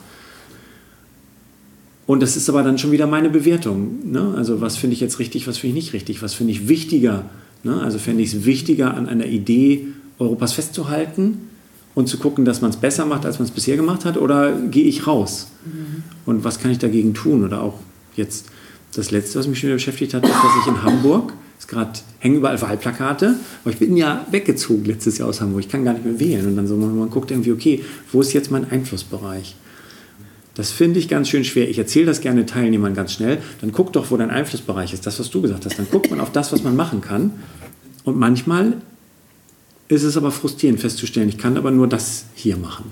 Und 2.08 2.22
das 2.22 2.38
ist 2.38 2.50
aber 2.50 2.64
dann 2.64 2.78
schon 2.78 2.92
wieder 2.92 3.08
meine 3.08 3.30
Bewertung. 3.30 4.10
Ne? 4.10 4.34
Also 4.38 4.62
was 4.62 4.78
finde 4.78 4.94
ich 4.94 5.02
jetzt 5.02 5.20
richtig, 5.20 5.48
was 5.48 5.58
finde 5.58 5.78
ich 5.78 5.86
nicht 5.86 5.94
richtig, 5.94 6.22
was 6.22 6.34
finde 6.34 6.54
ich 6.54 6.70
wichtiger 6.70 7.26
Ne? 7.64 7.80
Also 7.82 8.00
fände 8.00 8.24
ich 8.24 8.34
es 8.34 8.46
wichtiger, 8.46 8.96
an 8.96 9.08
einer 9.08 9.26
Idee 9.26 9.88
Europas 10.20 10.54
festzuhalten 10.54 11.50
und 11.94 12.08
zu 12.08 12.18
gucken, 12.18 12.46
dass 12.46 12.62
man 12.62 12.72
es 12.72 12.78
besser 12.78 13.06
macht, 13.06 13.26
als 13.26 13.40
man 13.40 13.48
es 13.48 13.52
bisher 13.52 13.76
gemacht 13.76 14.06
hat, 14.06 14.18
oder 14.18 14.54
gehe 14.54 14.86
ich 14.86 15.08
raus? 15.08 15.48
Mhm. 15.66 16.04
Und 16.26 16.44
was 16.44 16.60
kann 16.60 16.72
ich 16.72 16.80
dagegen 16.80 17.14
tun? 17.14 17.44
Oder 17.44 17.62
auch 17.62 17.80
jetzt 18.16 18.48
das 18.96 19.12
Letzte, 19.12 19.40
was 19.40 19.48
mich 19.48 19.60
schon 19.60 19.68
wieder 19.68 19.76
beschäftigt 19.76 20.14
hat, 20.14 20.24
ist, 20.24 20.32
dass 20.32 20.52
ich 20.62 20.68
in 20.68 20.84
Hamburg, 20.84 21.34
ist 21.58 21.68
gerade 21.68 21.92
hängen 22.20 22.38
überall 22.38 22.62
Wahlplakate, 22.62 23.36
aber 23.64 23.72
ich 23.72 23.80
bin 23.80 23.96
ja 23.96 24.26
weggezogen 24.32 24.86
letztes 24.86 25.18
Jahr 25.18 25.30
aus 25.30 25.42
Hamburg, 25.42 25.62
ich 25.62 25.70
kann 25.70 25.84
gar 25.86 25.94
nicht 25.94 26.06
mehr 26.06 26.20
wählen. 26.20 26.46
Und 26.48 26.56
dann 26.56 26.68
so, 26.68 26.76
man, 26.76 26.98
man 26.98 27.10
guckt 27.10 27.32
irgendwie, 27.32 27.52
okay, 27.52 27.84
wo 28.12 28.22
ist 28.22 28.34
jetzt 28.34 28.52
mein 28.52 28.70
Einflussbereich? 28.70 29.56
Das 30.56 30.72
finde 30.72 31.00
ich 31.00 31.08
ganz 31.08 31.30
schön 31.30 31.46
schwer. 31.46 31.70
Ich 31.70 31.78
erzähle 31.78 32.08
das 32.08 32.22
gerne 32.22 32.46
Teilnehmern 32.46 32.94
ganz 32.94 33.14
schnell. 33.14 33.38
Dann 33.62 33.72
guck 33.72 33.94
doch, 33.94 34.12
wo 34.12 34.18
dein 34.18 34.30
Einflussbereich 34.30 34.94
ist. 34.94 35.06
Das, 35.06 35.20
was 35.20 35.30
du 35.30 35.42
gesagt 35.42 35.66
hast. 35.66 35.80
Dann 35.80 35.90
guckt 35.90 36.10
man 36.10 36.20
auf 36.20 36.32
das, 36.32 36.52
was 36.52 36.64
man 36.64 36.76
machen 36.76 37.02
kann. 37.02 37.32
Und 38.04 38.18
manchmal 38.18 38.78
ist 39.88 40.04
es 40.04 40.18
aber 40.18 40.32
frustrierend 40.32 40.80
festzustellen, 40.80 41.30
ich 41.30 41.38
kann 41.38 41.58
aber 41.58 41.72
nur 41.72 41.88
das 41.88 42.26
hier 42.34 42.58
machen. 42.58 42.86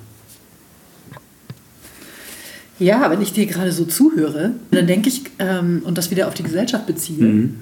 Ja, 2.78 3.10
wenn 3.10 3.22
ich 3.22 3.34
dir 3.34 3.46
gerade 3.46 3.72
so 3.72 3.86
zuhöre, 3.86 4.51
dann 4.72 4.88
denke 4.88 5.10
ich 5.10 5.24
ähm, 5.39 5.82
und 5.84 5.98
das 5.98 6.12
wieder 6.12 6.28
auf 6.28 6.34
die 6.34 6.44
Gesellschaft 6.44 6.86
beziehe, 6.86 7.24
mhm. 7.24 7.56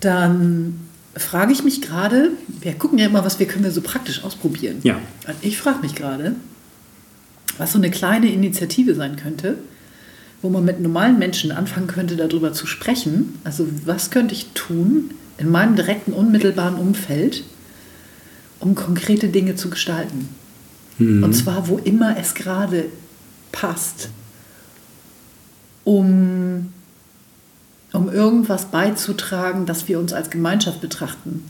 dann 0.00 0.80
frage 1.14 1.52
ich 1.52 1.64
mich 1.64 1.82
gerade, 1.82 2.30
wir 2.60 2.72
gucken 2.74 2.98
ja 2.98 3.06
immer, 3.06 3.24
was 3.24 3.38
wir 3.38 3.46
können 3.46 3.64
wir 3.64 3.70
so 3.70 3.82
praktisch 3.82 4.24
ausprobieren. 4.24 4.76
Ja. 4.82 4.94
Und 5.26 5.36
ich 5.42 5.58
frage 5.58 5.80
mich 5.80 5.94
gerade, 5.94 6.36
was 7.56 7.72
so 7.72 7.78
eine 7.78 7.90
kleine 7.90 8.30
Initiative 8.32 8.94
sein 8.94 9.16
könnte, 9.16 9.58
wo 10.42 10.50
man 10.50 10.64
mit 10.64 10.80
normalen 10.80 11.18
Menschen 11.18 11.50
anfangen 11.50 11.86
könnte, 11.86 12.16
darüber 12.16 12.52
zu 12.52 12.66
sprechen. 12.66 13.34
Also 13.44 13.66
was 13.84 14.10
könnte 14.10 14.34
ich 14.34 14.48
tun 14.54 15.10
in 15.38 15.50
meinem 15.50 15.76
direkten, 15.76 16.12
unmittelbaren 16.12 16.74
Umfeld, 16.76 17.44
um 18.60 18.74
konkrete 18.74 19.28
Dinge 19.28 19.54
zu 19.54 19.70
gestalten. 19.70 20.28
Mhm. 20.98 21.22
Und 21.22 21.32
zwar, 21.32 21.68
wo 21.68 21.78
immer 21.78 22.16
es 22.18 22.34
gerade 22.34 22.86
passt, 23.52 24.10
um, 25.84 26.72
um 27.92 28.08
irgendwas 28.10 28.66
beizutragen, 28.66 29.64
dass 29.64 29.88
wir 29.88 29.98
uns 29.98 30.12
als 30.12 30.30
Gemeinschaft 30.30 30.80
betrachten, 30.80 31.44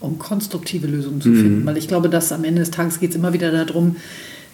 um 0.00 0.18
konstruktive 0.18 0.86
Lösungen 0.86 1.20
zu 1.20 1.32
finden. 1.32 1.60
Mhm. 1.60 1.66
Weil 1.66 1.76
ich 1.76 1.88
glaube, 1.88 2.08
dass 2.08 2.32
am 2.32 2.44
Ende 2.44 2.60
des 2.60 2.70
Tages 2.70 3.00
geht 3.00 3.10
es 3.10 3.16
immer 3.16 3.32
wieder 3.32 3.50
darum, 3.50 3.96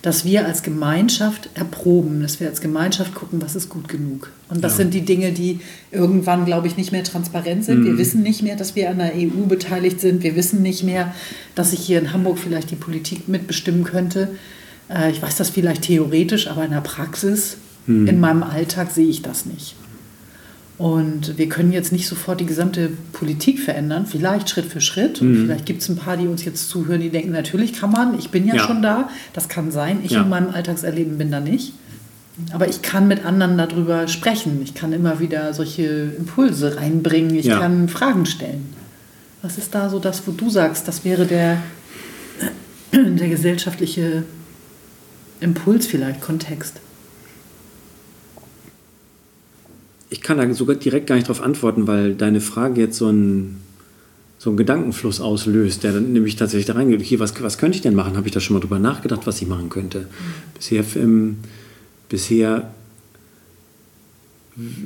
dass 0.02 0.24
wir 0.24 0.46
als 0.46 0.62
Gemeinschaft 0.62 1.50
erproben, 1.54 2.22
dass 2.22 2.40
wir 2.40 2.48
als 2.48 2.60
Gemeinschaft 2.60 3.14
gucken, 3.14 3.42
was 3.42 3.54
ist 3.54 3.68
gut 3.68 3.88
genug. 3.88 4.30
Und 4.48 4.64
das 4.64 4.72
ja. 4.72 4.78
sind 4.78 4.94
die 4.94 5.02
Dinge, 5.02 5.32
die 5.32 5.60
irgendwann, 5.90 6.46
glaube 6.46 6.66
ich, 6.66 6.76
nicht 6.76 6.90
mehr 6.90 7.04
transparent 7.04 7.64
sind. 7.64 7.80
Mhm. 7.80 7.84
Wir 7.84 7.98
wissen 7.98 8.22
nicht 8.22 8.42
mehr, 8.42 8.56
dass 8.56 8.74
wir 8.76 8.88
an 8.88 8.98
der 8.98 9.12
EU 9.14 9.46
beteiligt 9.46 10.00
sind. 10.00 10.22
Wir 10.22 10.36
wissen 10.36 10.62
nicht 10.62 10.84
mehr, 10.84 11.14
dass 11.54 11.72
ich 11.72 11.80
hier 11.80 11.98
in 11.98 12.12
Hamburg 12.12 12.38
vielleicht 12.38 12.70
die 12.70 12.76
Politik 12.76 13.28
mitbestimmen 13.28 13.84
könnte. 13.84 14.28
Äh, 14.88 15.10
ich 15.10 15.20
weiß 15.20 15.36
das 15.36 15.50
vielleicht 15.50 15.82
theoretisch, 15.82 16.48
aber 16.48 16.64
in 16.64 16.70
der 16.70 16.80
Praxis, 16.80 17.58
mhm. 17.86 18.08
in 18.08 18.20
meinem 18.20 18.42
Alltag 18.42 18.90
sehe 18.90 19.08
ich 19.08 19.20
das 19.20 19.44
nicht. 19.44 19.76
Und 20.80 21.36
wir 21.36 21.46
können 21.50 21.72
jetzt 21.72 21.92
nicht 21.92 22.08
sofort 22.08 22.40
die 22.40 22.46
gesamte 22.46 22.88
Politik 23.12 23.60
verändern, 23.60 24.06
vielleicht 24.06 24.48
Schritt 24.48 24.64
für 24.64 24.80
Schritt. 24.80 25.20
Und 25.20 25.32
mhm. 25.32 25.44
vielleicht 25.44 25.66
gibt 25.66 25.82
es 25.82 25.90
ein 25.90 25.96
paar, 25.96 26.16
die 26.16 26.26
uns 26.26 26.42
jetzt 26.42 26.70
zuhören, 26.70 27.02
die 27.02 27.10
denken, 27.10 27.32
natürlich 27.32 27.74
kann 27.74 27.90
man, 27.90 28.18
ich 28.18 28.30
bin 28.30 28.46
ja, 28.46 28.54
ja. 28.54 28.66
schon 28.66 28.80
da, 28.80 29.10
das 29.34 29.50
kann 29.50 29.70
sein. 29.70 29.98
Ich 30.04 30.12
ja. 30.12 30.22
in 30.22 30.30
meinem 30.30 30.48
Alltagserleben 30.48 31.18
bin 31.18 31.30
da 31.30 31.38
nicht. 31.38 31.74
Aber 32.52 32.66
ich 32.66 32.80
kann 32.80 33.08
mit 33.08 33.26
anderen 33.26 33.58
darüber 33.58 34.08
sprechen. 34.08 34.62
Ich 34.64 34.72
kann 34.72 34.94
immer 34.94 35.20
wieder 35.20 35.52
solche 35.52 36.14
Impulse 36.16 36.78
reinbringen. 36.78 37.34
Ich 37.34 37.44
ja. 37.44 37.58
kann 37.58 37.90
Fragen 37.90 38.24
stellen. 38.24 38.74
Was 39.42 39.58
ist 39.58 39.74
da 39.74 39.90
so 39.90 39.98
das, 39.98 40.26
wo 40.26 40.32
du 40.32 40.48
sagst, 40.48 40.88
das 40.88 41.04
wäre 41.04 41.26
der, 41.26 41.58
der 42.92 43.28
gesellschaftliche 43.28 44.22
Impuls 45.40 45.86
vielleicht, 45.86 46.22
Kontext? 46.22 46.80
Ich 50.10 50.20
kann 50.20 50.38
da 50.38 50.52
sogar 50.52 50.76
direkt 50.76 51.06
gar 51.06 51.14
nicht 51.14 51.28
darauf 51.28 51.42
antworten, 51.42 51.86
weil 51.86 52.14
deine 52.14 52.40
Frage 52.40 52.80
jetzt 52.80 52.98
so 52.98 53.06
einen, 53.06 53.60
so 54.38 54.50
einen 54.50 54.56
Gedankenfluss 54.56 55.20
auslöst, 55.20 55.84
der 55.84 55.92
dann 55.92 56.12
nämlich 56.12 56.36
tatsächlich 56.36 56.66
da 56.66 56.74
reingeht. 56.74 57.00
Hier, 57.00 57.20
was, 57.20 57.40
was 57.42 57.58
könnte 57.58 57.76
ich 57.76 57.82
denn 57.82 57.94
machen? 57.94 58.16
Habe 58.16 58.26
ich 58.26 58.34
da 58.34 58.40
schon 58.40 58.54
mal 58.54 58.60
drüber 58.60 58.80
nachgedacht, 58.80 59.26
was 59.26 59.40
ich 59.40 59.48
machen 59.48 59.68
könnte? 59.68 60.08
Bisher, 60.54 60.84
ähm, 60.96 61.38
bisher 62.08 62.74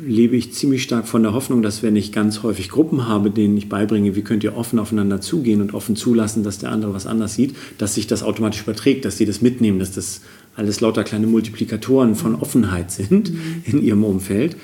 lebe 0.07 0.37
ich 0.37 0.53
ziemlich 0.53 0.83
stark 0.83 1.09
von 1.09 1.23
der 1.23 1.33
Hoffnung, 1.33 1.63
dass 1.63 1.83
wenn 1.83 1.97
ich 1.97 2.13
ganz 2.13 2.43
häufig 2.43 2.69
Gruppen 2.69 3.09
habe, 3.09 3.31
denen 3.31 3.57
ich 3.57 3.69
beibringe, 3.69 4.15
wie 4.15 4.23
könnt 4.23 4.45
ihr 4.45 4.57
offen 4.57 4.79
aufeinander 4.79 5.21
zugehen 5.21 5.63
und 5.63 5.73
offen 5.73 5.97
zulassen, 5.97 6.45
dass 6.45 6.59
der 6.59 6.71
andere 6.71 6.93
was 6.93 7.07
anders 7.07 7.35
sieht, 7.35 7.57
dass 7.79 7.95
sich 7.95 8.07
das 8.07 8.23
automatisch 8.23 8.63
überträgt, 8.63 9.05
dass 9.05 9.17
sie 9.17 9.25
das 9.25 9.41
mitnehmen, 9.41 9.79
dass 9.79 9.93
das 9.93 10.21
alles 10.55 10.81
lauter 10.81 11.03
kleine 11.03 11.27
Multiplikatoren 11.27 12.15
von 12.15 12.35
Offenheit 12.35 12.93
sind 12.93 13.33
mhm. 13.33 13.63
in 13.65 13.83
ihrem 13.83 14.05
Umfeld. 14.05 14.57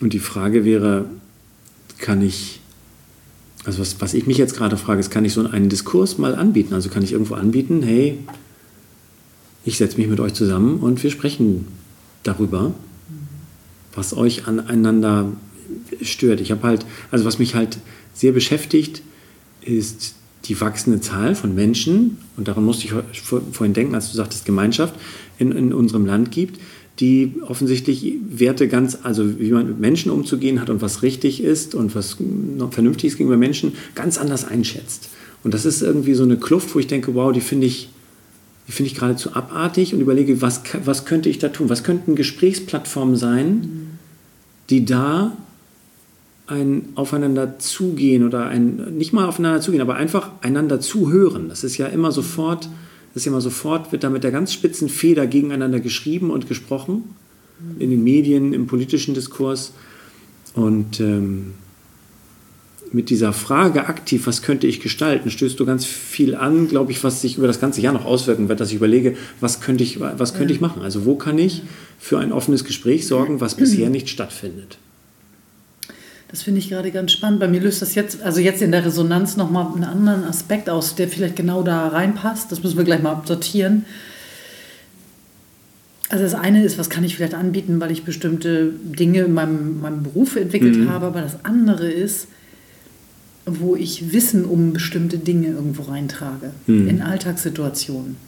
Und 0.00 0.12
die 0.12 0.18
Frage 0.18 0.64
wäre, 0.64 1.06
kann 1.98 2.22
ich, 2.22 2.60
also 3.64 3.78
was, 3.78 4.00
was 4.00 4.14
ich 4.14 4.26
mich 4.26 4.36
jetzt 4.36 4.56
gerade 4.56 4.76
frage, 4.76 5.00
ist, 5.00 5.10
kann 5.10 5.24
ich 5.24 5.32
so 5.32 5.46
einen 5.46 5.68
Diskurs 5.68 6.18
mal 6.18 6.34
anbieten? 6.34 6.74
Also 6.74 6.90
kann 6.90 7.02
ich 7.02 7.12
irgendwo 7.12 7.34
anbieten, 7.34 7.82
hey, 7.82 8.18
ich 9.64 9.78
setze 9.78 9.98
mich 9.98 10.08
mit 10.08 10.20
euch 10.20 10.34
zusammen 10.34 10.78
und 10.78 11.02
wir 11.02 11.10
sprechen 11.10 11.66
darüber, 12.22 12.72
was 13.94 14.16
euch 14.16 14.46
aneinander 14.46 15.32
stört. 16.02 16.40
Ich 16.40 16.50
habe 16.50 16.62
halt, 16.62 16.86
also 17.10 17.24
was 17.24 17.38
mich 17.38 17.54
halt 17.54 17.78
sehr 18.14 18.32
beschäftigt, 18.32 19.02
ist 19.62 20.14
die 20.44 20.60
wachsende 20.60 21.00
Zahl 21.00 21.34
von 21.34 21.54
Menschen, 21.54 22.18
und 22.36 22.46
daran 22.46 22.64
musste 22.64 22.84
ich 22.84 23.22
vorhin 23.22 23.72
denken, 23.72 23.94
als 23.94 24.10
du 24.10 24.16
sagtest 24.16 24.44
Gemeinschaft, 24.44 24.94
in, 25.38 25.52
in 25.52 25.72
unserem 25.72 26.06
Land 26.06 26.30
gibt, 26.30 26.60
die 26.98 27.34
offensichtlich 27.46 28.14
Werte 28.28 28.68
ganz, 28.68 28.98
also 29.02 29.38
wie 29.38 29.50
man 29.50 29.66
mit 29.66 29.78
Menschen 29.78 30.10
umzugehen 30.10 30.60
hat 30.60 30.70
und 30.70 30.80
was 30.80 31.02
richtig 31.02 31.42
ist 31.42 31.74
und 31.74 31.94
was 31.94 32.16
vernünftig 32.70 33.10
ist 33.10 33.18
gegenüber 33.18 33.36
Menschen, 33.36 33.72
ganz 33.94 34.18
anders 34.18 34.46
einschätzt. 34.46 35.10
Und 35.44 35.52
das 35.52 35.66
ist 35.66 35.82
irgendwie 35.82 36.14
so 36.14 36.22
eine 36.22 36.38
Kluft, 36.38 36.74
wo 36.74 36.78
ich 36.78 36.86
denke, 36.86 37.14
wow, 37.14 37.32
die 37.32 37.40
finde 37.40 37.66
ich, 37.66 37.90
die 38.66 38.72
finde 38.72 38.90
ich 38.90 38.96
geradezu 38.96 39.34
abartig 39.34 39.94
und 39.94 40.00
überlege, 40.00 40.40
was, 40.40 40.62
was 40.84 41.04
könnte 41.04 41.28
ich 41.28 41.38
da 41.38 41.50
tun? 41.50 41.68
Was 41.68 41.84
könnten 41.84 42.16
Gesprächsplattformen 42.16 43.16
sein, 43.16 43.98
die 44.70 44.84
da 44.84 45.36
ein 46.46 46.90
Aufeinander 46.94 47.58
zugehen 47.58 48.24
oder 48.24 48.46
ein, 48.46 48.96
nicht 48.96 49.12
mal 49.12 49.26
aufeinander 49.26 49.60
zugehen, 49.60 49.82
aber 49.82 49.96
einfach 49.96 50.30
einander 50.42 50.80
zuhören. 50.80 51.48
Das 51.48 51.64
ist 51.64 51.76
ja 51.76 51.86
immer 51.86 52.12
sofort, 52.12 52.68
das 53.16 53.22
ist 53.22 53.26
ja 53.28 53.32
immer 53.32 53.40
sofort, 53.40 53.92
wird 53.92 54.04
da 54.04 54.10
mit 54.10 54.24
der 54.24 54.30
ganz 54.30 54.52
spitzen 54.52 54.90
Feder 54.90 55.26
gegeneinander 55.26 55.80
geschrieben 55.80 56.30
und 56.30 56.48
gesprochen. 56.48 57.04
In 57.78 57.88
den 57.88 58.04
Medien, 58.04 58.52
im 58.52 58.66
politischen 58.66 59.14
Diskurs. 59.14 59.72
Und 60.52 61.00
ähm, 61.00 61.54
mit 62.92 63.08
dieser 63.08 63.32
Frage 63.32 63.86
aktiv, 63.86 64.26
was 64.26 64.42
könnte 64.42 64.66
ich 64.66 64.80
gestalten, 64.80 65.30
stößt 65.30 65.58
du 65.58 65.64
ganz 65.64 65.86
viel 65.86 66.34
an, 66.34 66.68
glaube 66.68 66.92
ich, 66.92 67.02
was 67.04 67.22
sich 67.22 67.38
über 67.38 67.46
das 67.46 67.58
ganze 67.58 67.80
Jahr 67.80 67.94
noch 67.94 68.04
auswirken 68.04 68.50
wird, 68.50 68.60
dass 68.60 68.68
ich 68.68 68.76
überlege, 68.76 69.16
was 69.40 69.62
könnte 69.62 69.82
ich, 69.82 69.98
was 69.98 70.34
könnte 70.34 70.52
ich 70.52 70.60
machen? 70.60 70.82
Also 70.82 71.06
wo 71.06 71.16
kann 71.16 71.38
ich 71.38 71.62
für 71.98 72.18
ein 72.18 72.32
offenes 72.32 72.66
Gespräch 72.66 73.06
sorgen, 73.06 73.40
was 73.40 73.54
bisher 73.54 73.88
nicht 73.96 74.10
stattfindet? 74.10 74.76
Das 76.36 76.42
finde 76.42 76.58
ich 76.58 76.68
gerade 76.68 76.90
ganz 76.90 77.12
spannend. 77.12 77.40
Bei 77.40 77.48
mir 77.48 77.62
löst 77.62 77.80
das 77.80 77.94
jetzt, 77.94 78.20
also 78.20 78.40
jetzt 78.40 78.60
in 78.60 78.70
der 78.70 78.84
Resonanz 78.84 79.38
nochmal 79.38 79.72
einen 79.72 79.84
anderen 79.84 80.22
Aspekt 80.22 80.68
aus, 80.68 80.94
der 80.94 81.08
vielleicht 81.08 81.34
genau 81.34 81.62
da 81.62 81.88
reinpasst. 81.88 82.52
Das 82.52 82.62
müssen 82.62 82.76
wir 82.76 82.84
gleich 82.84 83.00
mal 83.00 83.22
sortieren. 83.24 83.86
Also 86.10 86.24
das 86.24 86.34
eine 86.34 86.62
ist, 86.62 86.76
was 86.76 86.90
kann 86.90 87.04
ich 87.04 87.16
vielleicht 87.16 87.32
anbieten, 87.32 87.80
weil 87.80 87.90
ich 87.90 88.04
bestimmte 88.04 88.70
Dinge 88.82 89.20
in 89.20 89.32
meinem, 89.32 89.80
meinem 89.80 90.02
Beruf 90.02 90.36
entwickelt 90.36 90.76
mhm. 90.76 90.90
habe. 90.90 91.06
Aber 91.06 91.22
das 91.22 91.42
andere 91.42 91.90
ist, 91.90 92.28
wo 93.46 93.74
ich 93.74 94.12
Wissen 94.12 94.44
um 94.44 94.74
bestimmte 94.74 95.16
Dinge 95.16 95.48
irgendwo 95.48 95.84
reintrage, 95.84 96.50
mhm. 96.66 96.86
in 96.86 97.00
Alltagssituationen, 97.00 98.18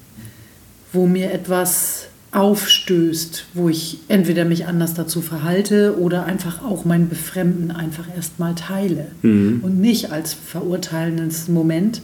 wo 0.95 1.07
mir 1.07 1.31
etwas 1.31 2.07
aufstößt, 2.33 3.47
wo 3.55 3.69
ich 3.69 3.99
entweder 4.09 4.45
mich 4.45 4.67
anders 4.67 4.95
dazu 4.95 5.23
verhalte 5.23 5.99
oder 5.99 6.27
einfach 6.27 6.63
auch 6.63 6.85
mein 6.85 7.09
Befremden 7.09 7.71
einfach 7.71 8.05
erstmal 8.15 8.55
teile. 8.55 9.07
Mhm. 9.23 9.61
Und 9.63 9.81
nicht 9.81 10.13
als 10.13 10.35
verurteilendes 10.35 11.49
Moment, 11.49 12.03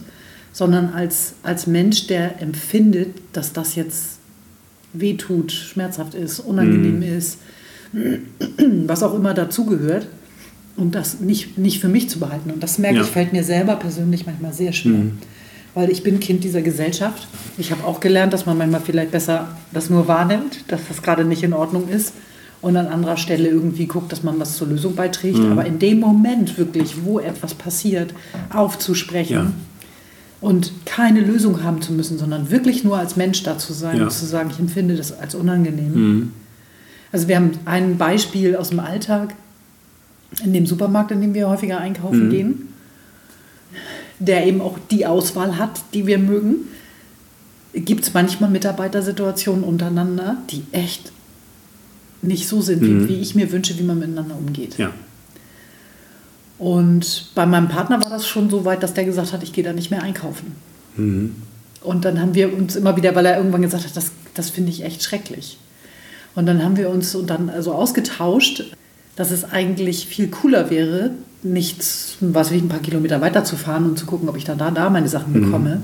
sondern 0.51 0.93
als, 0.93 1.35
als 1.43 1.67
Mensch, 1.67 2.07
der 2.07 2.41
empfindet, 2.41 3.09
dass 3.33 3.53
das 3.53 3.75
jetzt 3.75 4.17
wehtut, 4.93 5.51
schmerzhaft 5.51 6.15
ist, 6.15 6.39
unangenehm 6.39 6.97
mhm. 6.97 7.17
ist, 7.17 7.37
was 8.87 9.03
auch 9.03 9.13
immer 9.13 9.33
dazugehört 9.33 10.07
um 10.77 10.91
das 10.91 11.19
nicht, 11.19 11.57
nicht 11.57 11.79
für 11.79 11.87
mich 11.87 12.09
zu 12.09 12.19
behalten. 12.19 12.51
Und 12.51 12.61
das 12.61 12.77
merke 12.77 12.97
ja. 12.97 13.03
ich, 13.03 13.07
fällt 13.07 13.33
mir 13.33 13.43
selber 13.43 13.75
persönlich 13.77 14.25
manchmal 14.25 14.53
sehr 14.53 14.73
schwer. 14.73 14.93
Mhm. 14.93 15.17
Weil 15.75 15.91
ich 15.91 16.03
bin 16.03 16.19
Kind 16.19 16.43
dieser 16.43 16.61
Gesellschaft. 16.61 17.27
Ich 17.57 17.71
habe 17.71 17.83
auch 17.83 17.99
gelernt, 17.99 18.33
dass 18.33 18.45
man 18.45 18.57
manchmal 18.57 18.81
vielleicht 18.81 19.11
besser 19.11 19.49
das 19.71 19.89
nur 19.89 20.07
wahrnimmt, 20.07 20.63
dass 20.69 20.81
das 20.87 21.01
gerade 21.03 21.25
nicht 21.25 21.43
in 21.43 21.53
Ordnung 21.53 21.89
ist 21.89 22.13
und 22.61 22.77
an 22.77 22.87
anderer 22.87 23.17
Stelle 23.17 23.49
irgendwie 23.49 23.85
guckt, 23.85 24.11
dass 24.11 24.23
man 24.23 24.39
was 24.39 24.55
zur 24.55 24.67
Lösung 24.67 24.95
beiträgt. 24.95 25.37
Mhm. 25.37 25.51
Aber 25.51 25.65
in 25.65 25.77
dem 25.77 25.99
Moment 25.99 26.57
wirklich, 26.57 27.03
wo 27.03 27.19
etwas 27.19 27.53
passiert, 27.53 28.13
aufzusprechen 28.51 29.33
ja. 29.33 29.51
und 30.41 30.71
keine 30.85 31.19
Lösung 31.19 31.61
haben 31.61 31.81
zu 31.81 31.93
müssen, 31.93 32.17
sondern 32.17 32.49
wirklich 32.49 32.83
nur 32.83 32.97
als 32.97 33.17
Mensch 33.17 33.43
da 33.43 33.57
zu 33.57 33.73
sein 33.73 33.97
ja. 33.97 34.03
und 34.05 34.11
zu 34.11 34.25
sagen, 34.25 34.49
ich 34.51 34.59
empfinde 34.59 34.95
das 34.95 35.11
als 35.11 35.35
unangenehm. 35.35 35.93
Mhm. 35.93 36.31
Also 37.11 37.27
wir 37.27 37.35
haben 37.35 37.51
ein 37.65 37.97
Beispiel 37.97 38.55
aus 38.55 38.69
dem 38.69 38.79
Alltag 38.79 39.35
in 40.43 40.53
dem 40.53 40.65
Supermarkt, 40.65 41.11
in 41.11 41.21
dem 41.21 41.33
wir 41.33 41.49
häufiger 41.49 41.79
einkaufen 41.79 42.27
mhm. 42.27 42.29
gehen, 42.29 42.67
der 44.19 44.45
eben 44.45 44.61
auch 44.61 44.77
die 44.91 45.05
Auswahl 45.05 45.57
hat, 45.57 45.81
die 45.93 46.07
wir 46.07 46.17
mögen, 46.17 46.67
gibt 47.73 48.03
es 48.03 48.13
manchmal 48.13 48.49
Mitarbeitersituationen 48.49 49.63
untereinander, 49.63 50.37
die 50.49 50.63
echt 50.71 51.11
nicht 52.21 52.47
so 52.47 52.61
sind, 52.61 52.81
mhm. 52.81 53.07
wie, 53.07 53.09
wie, 53.09 53.21
ich 53.21 53.35
mir 53.35 53.51
wünsche, 53.51 53.77
wie 53.77 53.83
man 53.83 53.99
miteinander 53.99 54.35
umgeht. 54.35 54.77
Ja. 54.77 54.91
Und 56.57 57.31
bei 57.35 57.45
meinem 57.45 57.67
Partner 57.67 58.01
war 58.01 58.09
das 58.09 58.27
schon 58.27 58.49
so 58.49 58.63
weit, 58.63 58.81
dass 58.81 58.93
der 58.93 59.03
gesagt 59.03 59.33
hat, 59.33 59.43
ich 59.43 59.51
gehe 59.51 59.63
da 59.63 59.73
nicht 59.73 59.91
mehr 59.91 60.01
einkaufen. 60.01 60.55
Mhm. 60.95 61.35
Und 61.81 62.05
dann 62.05 62.19
haben 62.19 62.33
wir 62.33 62.55
uns 62.55 62.75
immer 62.75 62.95
wieder, 62.95 63.13
weil 63.13 63.25
er 63.25 63.37
irgendwann 63.37 63.61
gesagt 63.61 63.85
hat, 63.85 63.95
das, 63.95 64.11
das 64.33 64.49
finde 64.49 64.71
ich 64.71 64.83
echt 64.83 65.03
schrecklich. 65.03 65.59
Und 66.33 66.45
dann 66.45 66.63
haben 66.63 66.77
wir 66.77 66.89
uns 66.89 67.13
und 67.13 67.29
dann 67.29 67.49
also 67.49 67.73
ausgetauscht 67.73 68.63
dass 69.15 69.31
es 69.31 69.45
eigentlich 69.45 70.07
viel 70.07 70.27
cooler 70.27 70.69
wäre, 70.69 71.11
nicht 71.45 72.17
was 72.19 72.51
wie 72.51 72.57
ein 72.57 72.67
paar 72.67 72.79
Kilometer 72.79 73.21
weiter 73.21 73.43
zu 73.43 73.55
fahren 73.55 73.85
und 73.85 73.97
zu 73.99 74.05
gucken, 74.05 74.27
ob 74.27 74.35
ich 74.35 74.43
dann 74.43 74.57
da, 74.57 74.71
da 74.71 74.89
meine 74.89 75.07
Sachen 75.07 75.33
mhm. 75.33 75.45
bekomme. 75.45 75.81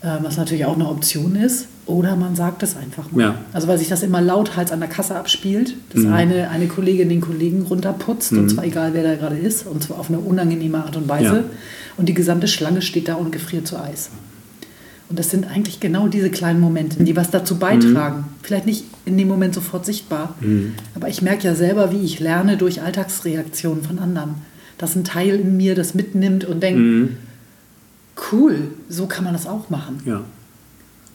Äh, 0.00 0.18
was 0.22 0.36
natürlich 0.36 0.64
auch 0.64 0.76
eine 0.76 0.88
Option 0.88 1.34
ist. 1.34 1.66
Oder 1.84 2.14
man 2.14 2.36
sagt 2.36 2.62
es 2.62 2.76
einfach 2.76 3.10
mal. 3.10 3.20
Ja. 3.20 3.34
Also 3.52 3.66
weil 3.66 3.78
sich 3.78 3.88
das 3.88 4.02
immer 4.04 4.20
lauthals 4.20 4.70
an 4.70 4.78
der 4.78 4.88
Kasse 4.88 5.16
abspielt, 5.16 5.74
dass 5.92 6.02
mhm. 6.02 6.12
eine, 6.12 6.50
eine 6.50 6.68
Kollegin 6.68 7.08
den 7.08 7.20
Kollegen 7.20 7.62
runterputzt, 7.62 8.32
mhm. 8.32 8.38
und 8.38 8.48
zwar 8.50 8.64
egal 8.64 8.94
wer 8.94 9.02
da 9.02 9.16
gerade 9.16 9.36
ist, 9.36 9.66
und 9.66 9.82
zwar 9.82 9.98
auf 9.98 10.08
eine 10.08 10.20
unangenehme 10.20 10.84
Art 10.84 10.96
und 10.96 11.08
Weise. 11.08 11.24
Ja. 11.24 11.44
Und 11.96 12.08
die 12.08 12.14
gesamte 12.14 12.46
Schlange 12.46 12.80
steht 12.82 13.08
da 13.08 13.14
und 13.14 13.32
gefriert 13.32 13.66
zu 13.66 13.76
Eis. 13.76 14.10
Und 15.08 15.18
das 15.18 15.30
sind 15.30 15.46
eigentlich 15.46 15.80
genau 15.80 16.06
diese 16.08 16.30
kleinen 16.30 16.60
Momente, 16.60 17.02
die 17.02 17.16
was 17.16 17.30
dazu 17.30 17.58
beitragen. 17.58 18.18
Mhm. 18.18 18.24
Vielleicht 18.42 18.66
nicht 18.66 18.84
in 19.06 19.16
dem 19.16 19.28
Moment 19.28 19.54
sofort 19.54 19.86
sichtbar, 19.86 20.34
mhm. 20.40 20.74
aber 20.94 21.08
ich 21.08 21.22
merke 21.22 21.44
ja 21.44 21.54
selber, 21.54 21.92
wie 21.92 22.04
ich 22.04 22.20
lerne 22.20 22.58
durch 22.58 22.82
Alltagsreaktionen 22.82 23.82
von 23.82 23.98
anderen. 23.98 24.34
Dass 24.76 24.94
ein 24.94 25.04
Teil 25.04 25.40
in 25.40 25.56
mir 25.56 25.74
das 25.74 25.94
mitnimmt 25.94 26.44
und 26.44 26.62
denkt, 26.62 26.80
mhm. 26.80 27.16
cool, 28.30 28.70
so 28.88 29.06
kann 29.06 29.24
man 29.24 29.32
das 29.32 29.46
auch 29.46 29.70
machen. 29.70 30.00
Ja. 30.04 30.22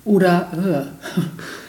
Oder 0.06 0.90
äh, 1.16 1.20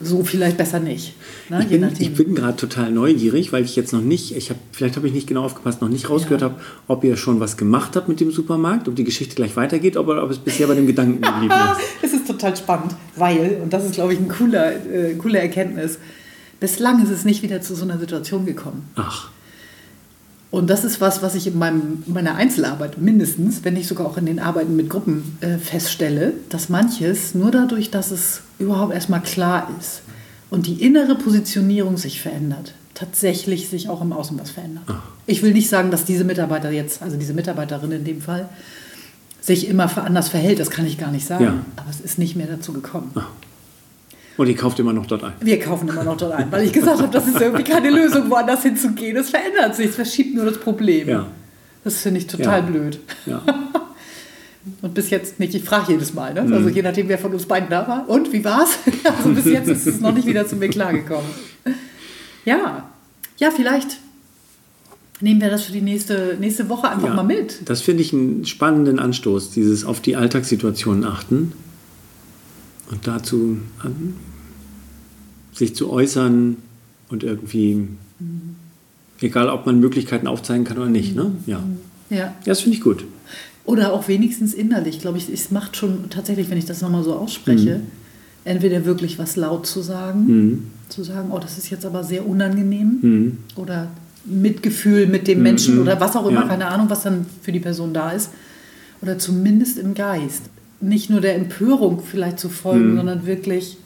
so 0.00 0.22
vielleicht 0.22 0.56
besser 0.56 0.80
nicht. 0.80 1.14
Ne? 1.48 1.60
Ich 1.62 1.68
bin, 1.68 1.90
ich 1.98 2.14
bin 2.14 2.34
gerade 2.34 2.56
total 2.56 2.90
neugierig, 2.90 3.52
weil 3.52 3.64
ich 3.64 3.74
jetzt 3.74 3.92
noch 3.92 4.00
nicht, 4.00 4.36
ich 4.36 4.50
habe, 4.50 4.60
vielleicht 4.72 4.96
habe 4.96 5.08
ich 5.08 5.12
nicht 5.12 5.26
genau 5.26 5.44
aufgepasst, 5.44 5.80
noch 5.80 5.88
nicht 5.88 6.08
rausgehört 6.08 6.42
ja. 6.42 6.50
habe, 6.50 6.60
ob 6.86 7.02
ihr 7.04 7.16
schon 7.16 7.40
was 7.40 7.56
gemacht 7.56 7.96
habt 7.96 8.08
mit 8.08 8.20
dem 8.20 8.30
Supermarkt, 8.30 8.88
ob 8.88 8.94
die 8.94 9.04
Geschichte 9.04 9.34
gleich 9.34 9.56
weitergeht, 9.56 9.96
ob, 9.96 10.08
ob 10.08 10.30
es 10.30 10.38
bisher 10.38 10.66
bei 10.68 10.74
dem 10.74 10.86
Gedanken 10.86 11.20
geblieben 11.20 11.54
ist. 12.00 12.12
es 12.12 12.12
ist 12.12 12.26
total 12.26 12.56
spannend, 12.56 12.94
weil, 13.16 13.60
und 13.62 13.72
das 13.72 13.84
ist, 13.84 13.94
glaube 13.94 14.12
ich, 14.12 14.18
eine 14.18 14.28
cooler, 14.28 14.72
äh, 14.86 15.14
coole 15.14 15.40
Erkenntnis, 15.40 15.98
bislang 16.60 17.02
ist 17.02 17.10
es 17.10 17.24
nicht 17.24 17.42
wieder 17.42 17.60
zu 17.60 17.74
so 17.74 17.84
einer 17.84 17.98
Situation 17.98 18.46
gekommen. 18.46 18.88
Ach. 18.94 19.30
Und 20.50 20.70
das 20.70 20.84
ist 20.84 21.00
was, 21.00 21.20
was 21.20 21.34
ich 21.34 21.46
in 21.46 21.58
meinem, 21.58 22.02
meiner 22.06 22.36
Einzelarbeit 22.36 22.98
mindestens, 22.98 23.64
wenn 23.64 23.74
nicht 23.74 23.86
sogar 23.86 24.06
auch 24.06 24.16
in 24.16 24.24
den 24.24 24.38
Arbeiten 24.38 24.76
mit 24.76 24.88
Gruppen 24.88 25.36
äh, 25.40 25.58
feststelle, 25.58 26.32
dass 26.48 26.70
manches 26.70 27.34
nur 27.34 27.50
dadurch, 27.50 27.90
dass 27.90 28.10
es 28.10 28.40
überhaupt 28.58 28.94
erstmal 28.94 29.20
klar 29.20 29.68
ist 29.78 30.02
und 30.48 30.66
die 30.66 30.82
innere 30.82 31.16
Positionierung 31.16 31.98
sich 31.98 32.22
verändert, 32.22 32.72
tatsächlich 32.94 33.68
sich 33.68 33.90
auch 33.90 34.00
im 34.00 34.14
Außen 34.14 34.38
was 34.40 34.50
verändert. 34.50 34.84
Ach. 34.86 35.02
Ich 35.26 35.42
will 35.42 35.52
nicht 35.52 35.68
sagen, 35.68 35.90
dass 35.90 36.06
diese 36.06 36.24
Mitarbeiter 36.24 36.70
jetzt, 36.70 37.02
also 37.02 37.18
diese 37.18 37.34
Mitarbeiterin 37.34 37.92
in 37.92 38.04
dem 38.04 38.22
Fall, 38.22 38.48
sich 39.42 39.68
immer 39.68 39.90
anders 39.98 40.30
verhält, 40.30 40.58
das 40.58 40.70
kann 40.70 40.86
ich 40.86 40.96
gar 40.96 41.10
nicht 41.10 41.26
sagen. 41.26 41.44
Ja. 41.44 41.54
Aber 41.76 41.90
es 41.90 42.00
ist 42.00 42.18
nicht 42.18 42.36
mehr 42.36 42.46
dazu 42.46 42.72
gekommen. 42.72 43.10
Ach. 43.14 43.28
Und 44.38 44.46
ihr 44.46 44.54
kauft 44.54 44.78
immer 44.78 44.92
noch 44.92 45.06
dort 45.06 45.24
ein? 45.24 45.32
Wir 45.40 45.58
kaufen 45.58 45.88
immer 45.88 46.04
noch 46.04 46.16
dort 46.16 46.32
ein, 46.32 46.50
weil 46.52 46.64
ich 46.64 46.72
gesagt 46.72 47.00
habe, 47.00 47.12
das 47.12 47.26
ist 47.26 47.40
irgendwie 47.40 47.64
keine 47.64 47.90
Lösung, 47.90 48.30
woanders 48.30 48.62
hinzugehen. 48.62 49.16
Es 49.16 49.30
verändert 49.30 49.74
sich, 49.74 49.88
es 49.88 49.96
verschiebt 49.96 50.36
nur 50.36 50.44
das 50.44 50.58
Problem. 50.58 51.08
Ja. 51.08 51.26
Das 51.82 51.96
finde 52.02 52.20
ich 52.20 52.28
total 52.28 52.60
ja. 52.60 52.66
blöd. 52.66 53.00
Ja. 53.26 53.42
Und 54.82 54.94
bis 54.94 55.10
jetzt 55.10 55.40
nicht, 55.40 55.54
ich 55.56 55.64
frage 55.64 55.92
jedes 55.92 56.14
Mal, 56.14 56.34
ne? 56.34 56.42
also 56.42 56.68
mhm. 56.68 56.68
je 56.68 56.82
nachdem, 56.82 57.08
wer 57.08 57.18
von 57.18 57.32
uns 57.32 57.46
beiden 57.46 57.68
da 57.68 57.88
war. 57.88 58.08
Und, 58.08 58.32
wie 58.32 58.44
war's? 58.44 58.78
Also 59.04 59.30
bis 59.30 59.46
jetzt 59.46 59.68
ist 59.68 59.86
es 59.86 60.00
noch 60.00 60.12
nicht 60.12 60.26
wieder 60.26 60.46
zu 60.46 60.54
mir 60.54 60.68
klargekommen. 60.68 61.28
Ja, 62.44 62.88
ja, 63.38 63.50
vielleicht 63.50 63.98
nehmen 65.20 65.40
wir 65.40 65.50
das 65.50 65.64
für 65.64 65.72
die 65.72 65.80
nächste, 65.80 66.36
nächste 66.38 66.68
Woche 66.68 66.88
einfach 66.88 67.08
ja, 67.08 67.14
mal 67.14 67.24
mit. 67.24 67.68
Das 67.68 67.80
finde 67.80 68.02
ich 68.02 68.12
einen 68.12 68.44
spannenden 68.44 69.00
Anstoß, 69.00 69.50
dieses 69.50 69.84
auf 69.84 70.00
die 70.00 70.14
Alltagssituationen 70.14 71.04
achten 71.04 71.54
und 72.90 73.06
dazu 73.06 73.58
sich 75.52 75.74
zu 75.74 75.90
äußern 75.90 76.56
und 77.10 77.24
irgendwie, 77.24 77.74
mhm. 77.74 78.56
egal 79.20 79.48
ob 79.48 79.66
man 79.66 79.80
Möglichkeiten 79.80 80.26
aufzeigen 80.26 80.64
kann 80.64 80.78
oder 80.78 80.88
nicht. 80.88 81.14
Ne? 81.14 81.32
Ja. 81.46 81.62
ja. 82.10 82.34
Das 82.44 82.60
finde 82.60 82.76
ich 82.76 82.82
gut. 82.82 83.04
Oder 83.64 83.92
auch 83.92 84.08
wenigstens 84.08 84.54
innerlich, 84.54 85.00
glaube 85.00 85.18
ich, 85.18 85.28
es 85.28 85.50
macht 85.50 85.76
schon 85.76 86.08
tatsächlich, 86.08 86.48
wenn 86.48 86.56
ich 86.56 86.64
das 86.64 86.80
nochmal 86.80 87.02
so 87.02 87.14
ausspreche, 87.14 87.78
mhm. 87.78 87.86
entweder 88.44 88.84
wirklich 88.86 89.18
was 89.18 89.36
laut 89.36 89.66
zu 89.66 89.82
sagen, 89.82 90.26
mhm. 90.26 90.62
zu 90.88 91.02
sagen, 91.02 91.30
oh, 91.32 91.38
das 91.38 91.58
ist 91.58 91.68
jetzt 91.68 91.84
aber 91.84 92.02
sehr 92.02 92.26
unangenehm 92.26 92.98
mhm. 93.02 93.38
oder 93.56 93.88
Mitgefühl 94.24 95.06
mit 95.06 95.28
dem 95.28 95.42
Menschen 95.42 95.76
mhm. 95.76 95.82
oder 95.82 96.00
was 96.00 96.16
auch 96.16 96.26
immer, 96.26 96.42
ja. 96.42 96.48
keine 96.48 96.66
Ahnung, 96.66 96.88
was 96.88 97.02
dann 97.02 97.26
für 97.42 97.52
die 97.52 97.60
Person 97.60 97.92
da 97.92 98.10
ist. 98.12 98.30
Oder 99.00 99.18
zumindest 99.18 99.78
im 99.78 99.94
Geist. 99.94 100.42
Nicht 100.80 101.10
nur 101.10 101.20
der 101.20 101.34
Empörung 101.34 102.02
vielleicht 102.02 102.38
zu 102.38 102.48
folgen, 102.48 102.92
mhm. 102.92 102.96
sondern 102.96 103.26
wirklich 103.26 103.78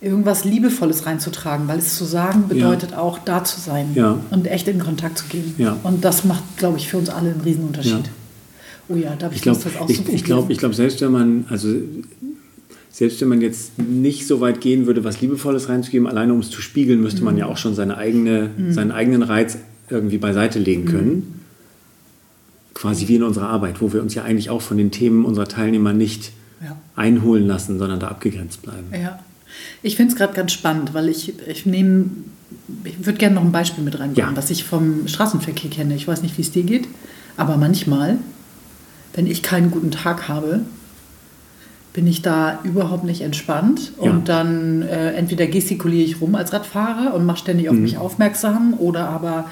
irgendwas 0.00 0.44
Liebevolles 0.44 1.04
reinzutragen, 1.04 1.68
weil 1.68 1.78
es 1.78 1.96
zu 1.96 2.04
sagen 2.04 2.48
bedeutet 2.48 2.92
ja. 2.92 2.98
auch 2.98 3.18
da 3.18 3.44
zu 3.44 3.60
sein 3.60 3.90
ja. 3.94 4.18
und 4.30 4.46
echt 4.46 4.66
in 4.68 4.78
Kontakt 4.78 5.18
zu 5.18 5.26
gehen. 5.26 5.54
Ja. 5.58 5.76
Und 5.82 6.04
das 6.04 6.24
macht, 6.24 6.42
glaube 6.56 6.78
ich, 6.78 6.88
für 6.88 6.96
uns 6.96 7.10
alle 7.10 7.30
einen 7.30 7.42
Riesenunterschied. 7.42 8.10
Oh 8.88 8.96
ja, 8.96 9.14
da 9.16 9.26
habe 9.26 9.34
ich, 9.34 9.40
ich 9.40 9.42
glaub, 9.42 9.62
das 9.62 9.76
auch 9.76 9.88
Ich, 9.88 10.08
ich 10.08 10.24
glaube, 10.24 10.52
ich 10.52 10.58
glaub, 10.58 10.74
selbst 10.74 11.00
wenn 11.00 11.12
man, 11.12 11.44
also 11.48 11.68
selbst 12.88 13.20
wenn 13.20 13.28
man 13.28 13.40
jetzt 13.40 13.78
nicht 13.78 14.26
so 14.26 14.40
weit 14.40 14.60
gehen 14.60 14.86
würde, 14.86 15.04
was 15.04 15.20
Liebevolles 15.20 15.68
reinzugeben, 15.68 16.06
alleine 16.06 16.32
um 16.32 16.40
es 16.40 16.50
zu 16.50 16.62
spiegeln, 16.62 17.00
müsste 17.00 17.20
mhm. 17.20 17.26
man 17.26 17.36
ja 17.36 17.46
auch 17.46 17.56
schon 17.56 17.74
seine 17.74 17.96
eigene, 17.98 18.50
mhm. 18.56 18.72
seinen 18.72 18.92
eigenen 18.92 19.22
Reiz 19.22 19.58
irgendwie 19.90 20.18
beiseite 20.18 20.58
legen 20.58 20.86
können. 20.86 21.39
Quasi 22.80 23.08
wie 23.08 23.16
in 23.16 23.22
unserer 23.22 23.50
Arbeit, 23.50 23.82
wo 23.82 23.92
wir 23.92 24.00
uns 24.00 24.14
ja 24.14 24.22
eigentlich 24.22 24.48
auch 24.48 24.62
von 24.62 24.78
den 24.78 24.90
Themen 24.90 25.26
unserer 25.26 25.46
Teilnehmer 25.46 25.92
nicht 25.92 26.32
ja. 26.64 26.78
einholen 26.96 27.46
lassen, 27.46 27.78
sondern 27.78 28.00
da 28.00 28.08
abgegrenzt 28.08 28.62
bleiben. 28.62 28.86
Ja. 28.90 29.18
Ich 29.82 29.96
finde 29.96 30.12
es 30.12 30.18
gerade 30.18 30.32
ganz 30.32 30.52
spannend, 30.52 30.94
weil 30.94 31.10
ich, 31.10 31.34
ich 31.46 31.66
nehme, 31.66 32.06
ich 32.84 33.04
würde 33.04 33.18
gerne 33.18 33.34
noch 33.34 33.42
ein 33.42 33.52
Beispiel 33.52 33.84
mit 33.84 34.00
reinbringen, 34.00 34.30
ja. 34.30 34.36
was 34.36 34.48
ich 34.48 34.64
vom 34.64 35.06
Straßenverkehr 35.06 35.68
kenne. 35.68 35.94
Ich 35.94 36.08
weiß 36.08 36.22
nicht, 36.22 36.38
wie 36.38 36.42
es 36.42 36.52
dir 36.52 36.62
geht, 36.62 36.88
aber 37.36 37.58
manchmal, 37.58 38.16
wenn 39.12 39.26
ich 39.26 39.42
keinen 39.42 39.70
guten 39.70 39.90
Tag 39.90 40.28
habe, 40.28 40.60
bin 41.92 42.06
ich 42.06 42.22
da 42.22 42.60
überhaupt 42.62 43.04
nicht 43.04 43.20
entspannt 43.20 43.92
und 43.98 44.26
ja. 44.28 44.42
dann 44.42 44.80
äh, 44.80 45.12
entweder 45.12 45.46
gestikuliere 45.48 46.04
ich 46.04 46.22
rum 46.22 46.34
als 46.34 46.54
Radfahrer 46.54 47.12
und 47.12 47.26
mache 47.26 47.40
ständig 47.40 47.68
auf 47.68 47.74
mhm. 47.74 47.82
mich 47.82 47.98
aufmerksam 47.98 48.72
oder 48.78 49.10
aber 49.10 49.50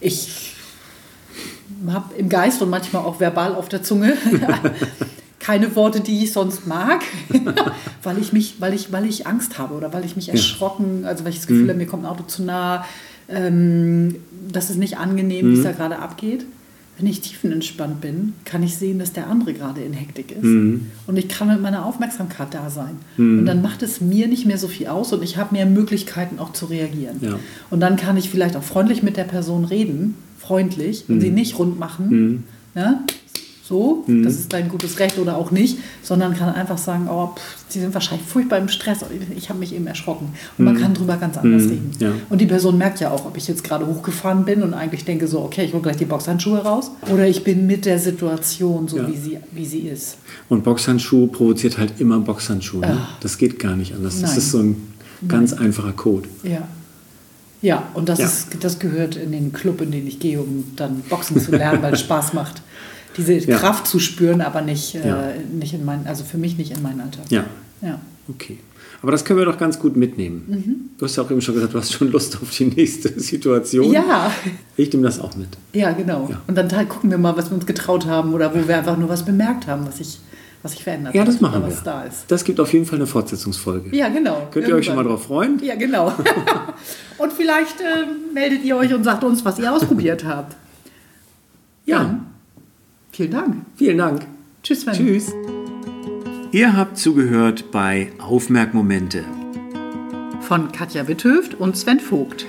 ich 0.00 0.54
habe 1.88 2.14
im 2.14 2.28
Geist 2.28 2.62
und 2.62 2.70
manchmal 2.70 3.04
auch 3.04 3.20
verbal 3.20 3.54
auf 3.54 3.68
der 3.68 3.82
Zunge 3.82 4.14
keine 5.46 5.76
Worte, 5.76 6.00
die 6.00 6.24
ich 6.24 6.32
sonst 6.32 6.66
mag, 6.66 7.02
weil 8.02 8.18
ich 8.18 8.32
mich, 8.32 8.56
weil 8.58 8.74
ich, 8.74 8.90
weil 8.90 9.04
ich 9.06 9.28
Angst 9.28 9.58
habe 9.58 9.74
oder 9.74 9.92
weil 9.92 10.04
ich 10.04 10.16
mich 10.16 10.28
erschrocken, 10.28 11.04
also 11.04 11.24
weil 11.24 11.30
ich 11.30 11.38
das 11.38 11.46
Gefühl 11.46 11.64
mhm. 11.64 11.68
habe, 11.68 11.78
mir 11.78 11.86
kommt 11.86 12.04
ein 12.04 12.10
Auto 12.10 12.24
zu 12.24 12.42
nah, 12.42 12.84
ähm, 13.28 14.16
das 14.50 14.70
ist 14.70 14.76
nicht 14.76 14.98
angenehm, 14.98 15.46
mhm. 15.46 15.52
wie 15.52 15.58
es 15.58 15.62
da 15.62 15.70
gerade 15.70 16.00
abgeht. 16.00 16.44
Wenn 16.98 17.06
ich 17.06 17.20
tiefenentspannt 17.20 18.00
bin, 18.00 18.32
kann 18.44 18.64
ich 18.64 18.76
sehen, 18.76 18.98
dass 18.98 19.12
der 19.12 19.28
andere 19.28 19.52
gerade 19.52 19.82
in 19.82 19.92
Hektik 19.92 20.32
ist. 20.32 20.42
Mhm. 20.42 20.86
Und 21.06 21.16
ich 21.16 21.28
kann 21.28 21.46
mit 21.46 21.60
meiner 21.60 21.86
Aufmerksamkeit 21.86 22.48
da 22.52 22.68
sein. 22.68 22.96
Mhm. 23.16 23.40
Und 23.40 23.46
dann 23.46 23.62
macht 23.62 23.84
es 23.84 24.00
mir 24.00 24.26
nicht 24.26 24.46
mehr 24.46 24.58
so 24.58 24.66
viel 24.66 24.88
aus 24.88 25.12
und 25.12 25.22
ich 25.22 25.36
habe 25.36 25.54
mehr 25.54 25.66
Möglichkeiten 25.66 26.40
auch 26.40 26.54
zu 26.54 26.66
reagieren. 26.66 27.18
Ja. 27.20 27.38
Und 27.70 27.78
dann 27.78 27.94
kann 27.96 28.16
ich 28.16 28.30
vielleicht 28.30 28.56
auch 28.56 28.64
freundlich 28.64 29.04
mit 29.04 29.16
der 29.16 29.24
Person 29.24 29.64
reden, 29.64 30.16
freundlich, 30.46 31.04
und 31.08 31.20
sie 31.20 31.28
mhm. 31.28 31.34
nicht 31.34 31.58
rund 31.58 31.78
machen. 31.78 32.08
Mhm. 32.08 32.42
Ja? 32.74 33.00
so, 33.66 34.04
mhm. 34.06 34.22
das 34.22 34.34
ist 34.34 34.52
dein 34.52 34.68
gutes 34.68 35.00
Recht 35.00 35.18
oder 35.18 35.36
auch 35.36 35.50
nicht, 35.50 35.78
sondern 36.02 36.34
kann 36.34 36.54
einfach 36.54 36.78
sagen, 36.78 37.08
oh, 37.10 37.32
pff, 37.34 37.64
sie 37.68 37.80
sind 37.80 37.92
wahrscheinlich 37.94 38.26
furchtbar 38.26 38.58
im 38.58 38.68
Stress, 38.68 38.98
ich 39.36 39.48
habe 39.48 39.58
mich 39.58 39.74
eben 39.74 39.86
erschrocken. 39.88 40.28
Und 40.56 40.64
mhm. 40.64 40.72
man 40.72 40.80
kann 40.80 40.94
drüber 40.94 41.16
ganz 41.16 41.36
anders 41.36 41.64
mhm. 41.64 41.70
reden. 41.70 41.90
Ja. 41.98 42.12
Und 42.30 42.40
die 42.40 42.46
Person 42.46 42.78
merkt 42.78 43.00
ja 43.00 43.10
auch, 43.10 43.26
ob 43.26 43.36
ich 43.36 43.48
jetzt 43.48 43.64
gerade 43.64 43.86
hochgefahren 43.86 44.44
bin 44.44 44.62
und 44.62 44.72
eigentlich 44.72 45.04
denke 45.04 45.26
so, 45.26 45.40
okay, 45.40 45.64
ich 45.64 45.72
hole 45.72 45.82
gleich 45.82 45.96
die 45.96 46.04
Boxhandschuhe 46.04 46.58
raus 46.58 46.92
oder 47.12 47.26
ich 47.26 47.42
bin 47.42 47.66
mit 47.66 47.86
der 47.86 47.98
Situation 47.98 48.86
so, 48.86 48.98
ja. 48.98 49.08
wie, 49.08 49.16
sie, 49.16 49.38
wie 49.50 49.66
sie 49.66 49.80
ist. 49.80 50.18
Und 50.48 50.62
Boxhandschuh 50.62 51.26
provoziert 51.26 51.76
halt 51.76 52.00
immer 52.00 52.20
Boxhandschuhe. 52.20 52.82
Ne? 52.82 52.98
Ah. 53.00 53.08
Das 53.20 53.36
geht 53.36 53.58
gar 53.58 53.74
nicht 53.74 53.94
anders. 53.94 54.14
Nein. 54.14 54.22
Das 54.22 54.36
ist 54.36 54.52
so 54.52 54.58
ein 54.58 54.76
ganz 55.26 55.50
Nein. 55.50 55.66
einfacher 55.66 55.92
Code. 55.92 56.28
Ja. 56.44 56.68
Ja, 57.62 57.88
und 57.94 58.08
das, 58.08 58.18
ja. 58.18 58.26
Ist, 58.26 58.48
das 58.60 58.78
gehört 58.78 59.16
in 59.16 59.32
den 59.32 59.52
Club, 59.52 59.80
in 59.80 59.90
den 59.90 60.06
ich 60.06 60.20
gehe, 60.20 60.40
um 60.40 60.72
dann 60.76 61.00
Boxen 61.08 61.40
zu 61.40 61.52
lernen, 61.52 61.82
weil 61.82 61.94
es 61.94 62.00
Spaß 62.06 62.32
macht 62.32 62.62
diese 63.16 63.34
ja. 63.34 63.58
Kraft 63.58 63.86
zu 63.86 63.98
spüren, 63.98 64.40
aber 64.40 64.62
nicht, 64.62 64.94
äh, 64.94 65.06
ja. 65.06 65.30
äh, 65.30 65.40
nicht 65.40 65.74
in 65.74 65.84
mein, 65.84 66.06
also 66.06 66.24
für 66.24 66.38
mich 66.38 66.58
nicht 66.58 66.76
in 66.76 66.82
meinen 66.82 67.00
Alltag. 67.00 67.24
Ja. 67.30 67.44
ja. 67.82 68.00
Okay. 68.28 68.58
Aber 69.02 69.12
das 69.12 69.24
können 69.24 69.38
wir 69.38 69.46
doch 69.46 69.58
ganz 69.58 69.78
gut 69.78 69.96
mitnehmen. 69.96 70.44
Mhm. 70.46 70.74
Du 70.98 71.04
hast 71.04 71.16
ja 71.16 71.22
auch 71.22 71.30
eben 71.30 71.40
schon 71.40 71.54
gesagt, 71.54 71.74
du 71.74 71.78
hast 71.78 71.92
schon 71.92 72.10
Lust 72.10 72.38
auf 72.40 72.50
die 72.50 72.64
nächste 72.64 73.08
Situation. 73.20 73.92
Ja. 73.92 74.32
Ich 74.76 74.92
nehme 74.92 75.04
das 75.04 75.20
auch 75.20 75.36
mit. 75.36 75.48
Ja, 75.72 75.92
genau. 75.92 76.30
Und 76.46 76.54
dann 76.54 76.68
gucken 76.88 77.10
wir 77.10 77.18
mal, 77.18 77.36
was 77.36 77.50
wir 77.50 77.54
uns 77.54 77.66
getraut 77.66 78.06
haben 78.06 78.32
oder 78.32 78.54
wo 78.54 78.66
wir 78.66 78.76
einfach 78.76 78.96
nur 78.96 79.08
was 79.08 79.24
bemerkt 79.24 79.66
haben, 79.66 79.86
was 79.86 79.98
sich 79.98 80.18
was 80.66 80.72
sich 80.72 80.82
verändert 80.82 81.14
ja, 81.14 81.24
das 81.24 81.40
machen 81.40 81.62
wir. 81.64 81.76
Da 81.84 82.04
das 82.26 82.42
gibt 82.42 82.58
auf 82.58 82.72
jeden 82.72 82.86
Fall 82.86 82.96
eine 82.96 83.06
Fortsetzungsfolge. 83.06 83.96
Ja, 83.96 84.08
genau. 84.08 84.48
Könnt 84.50 84.56
Irgendwann. 84.56 84.70
ihr 84.70 84.74
euch 84.74 84.86
schon 84.86 84.96
mal 84.96 85.04
darauf 85.04 85.22
freuen? 85.22 85.60
Ja, 85.62 85.76
genau. 85.76 86.12
und 87.18 87.32
vielleicht 87.32 87.80
äh, 87.80 88.34
meldet 88.34 88.64
ihr 88.64 88.76
euch 88.76 88.92
und 88.92 89.04
sagt 89.04 89.22
uns, 89.22 89.44
was 89.44 89.60
ihr 89.60 89.72
ausprobiert 89.72 90.24
habt. 90.28 90.56
Ja. 91.84 92.02
ja. 92.02 92.20
Vielen 93.12 93.30
Dank. 93.30 93.56
Vielen 93.76 93.98
Dank. 93.98 94.26
Tschüss, 94.64 94.80
Sven. 94.80 94.94
Tschüss. 94.94 95.32
Ihr 96.50 96.76
habt 96.76 96.98
zugehört 96.98 97.70
bei 97.70 98.10
Aufmerkmomente 98.18 99.22
von 100.40 100.72
Katja 100.72 101.06
Witthöft 101.06 101.54
und 101.54 101.76
Sven 101.76 102.00
Vogt. 102.00 102.46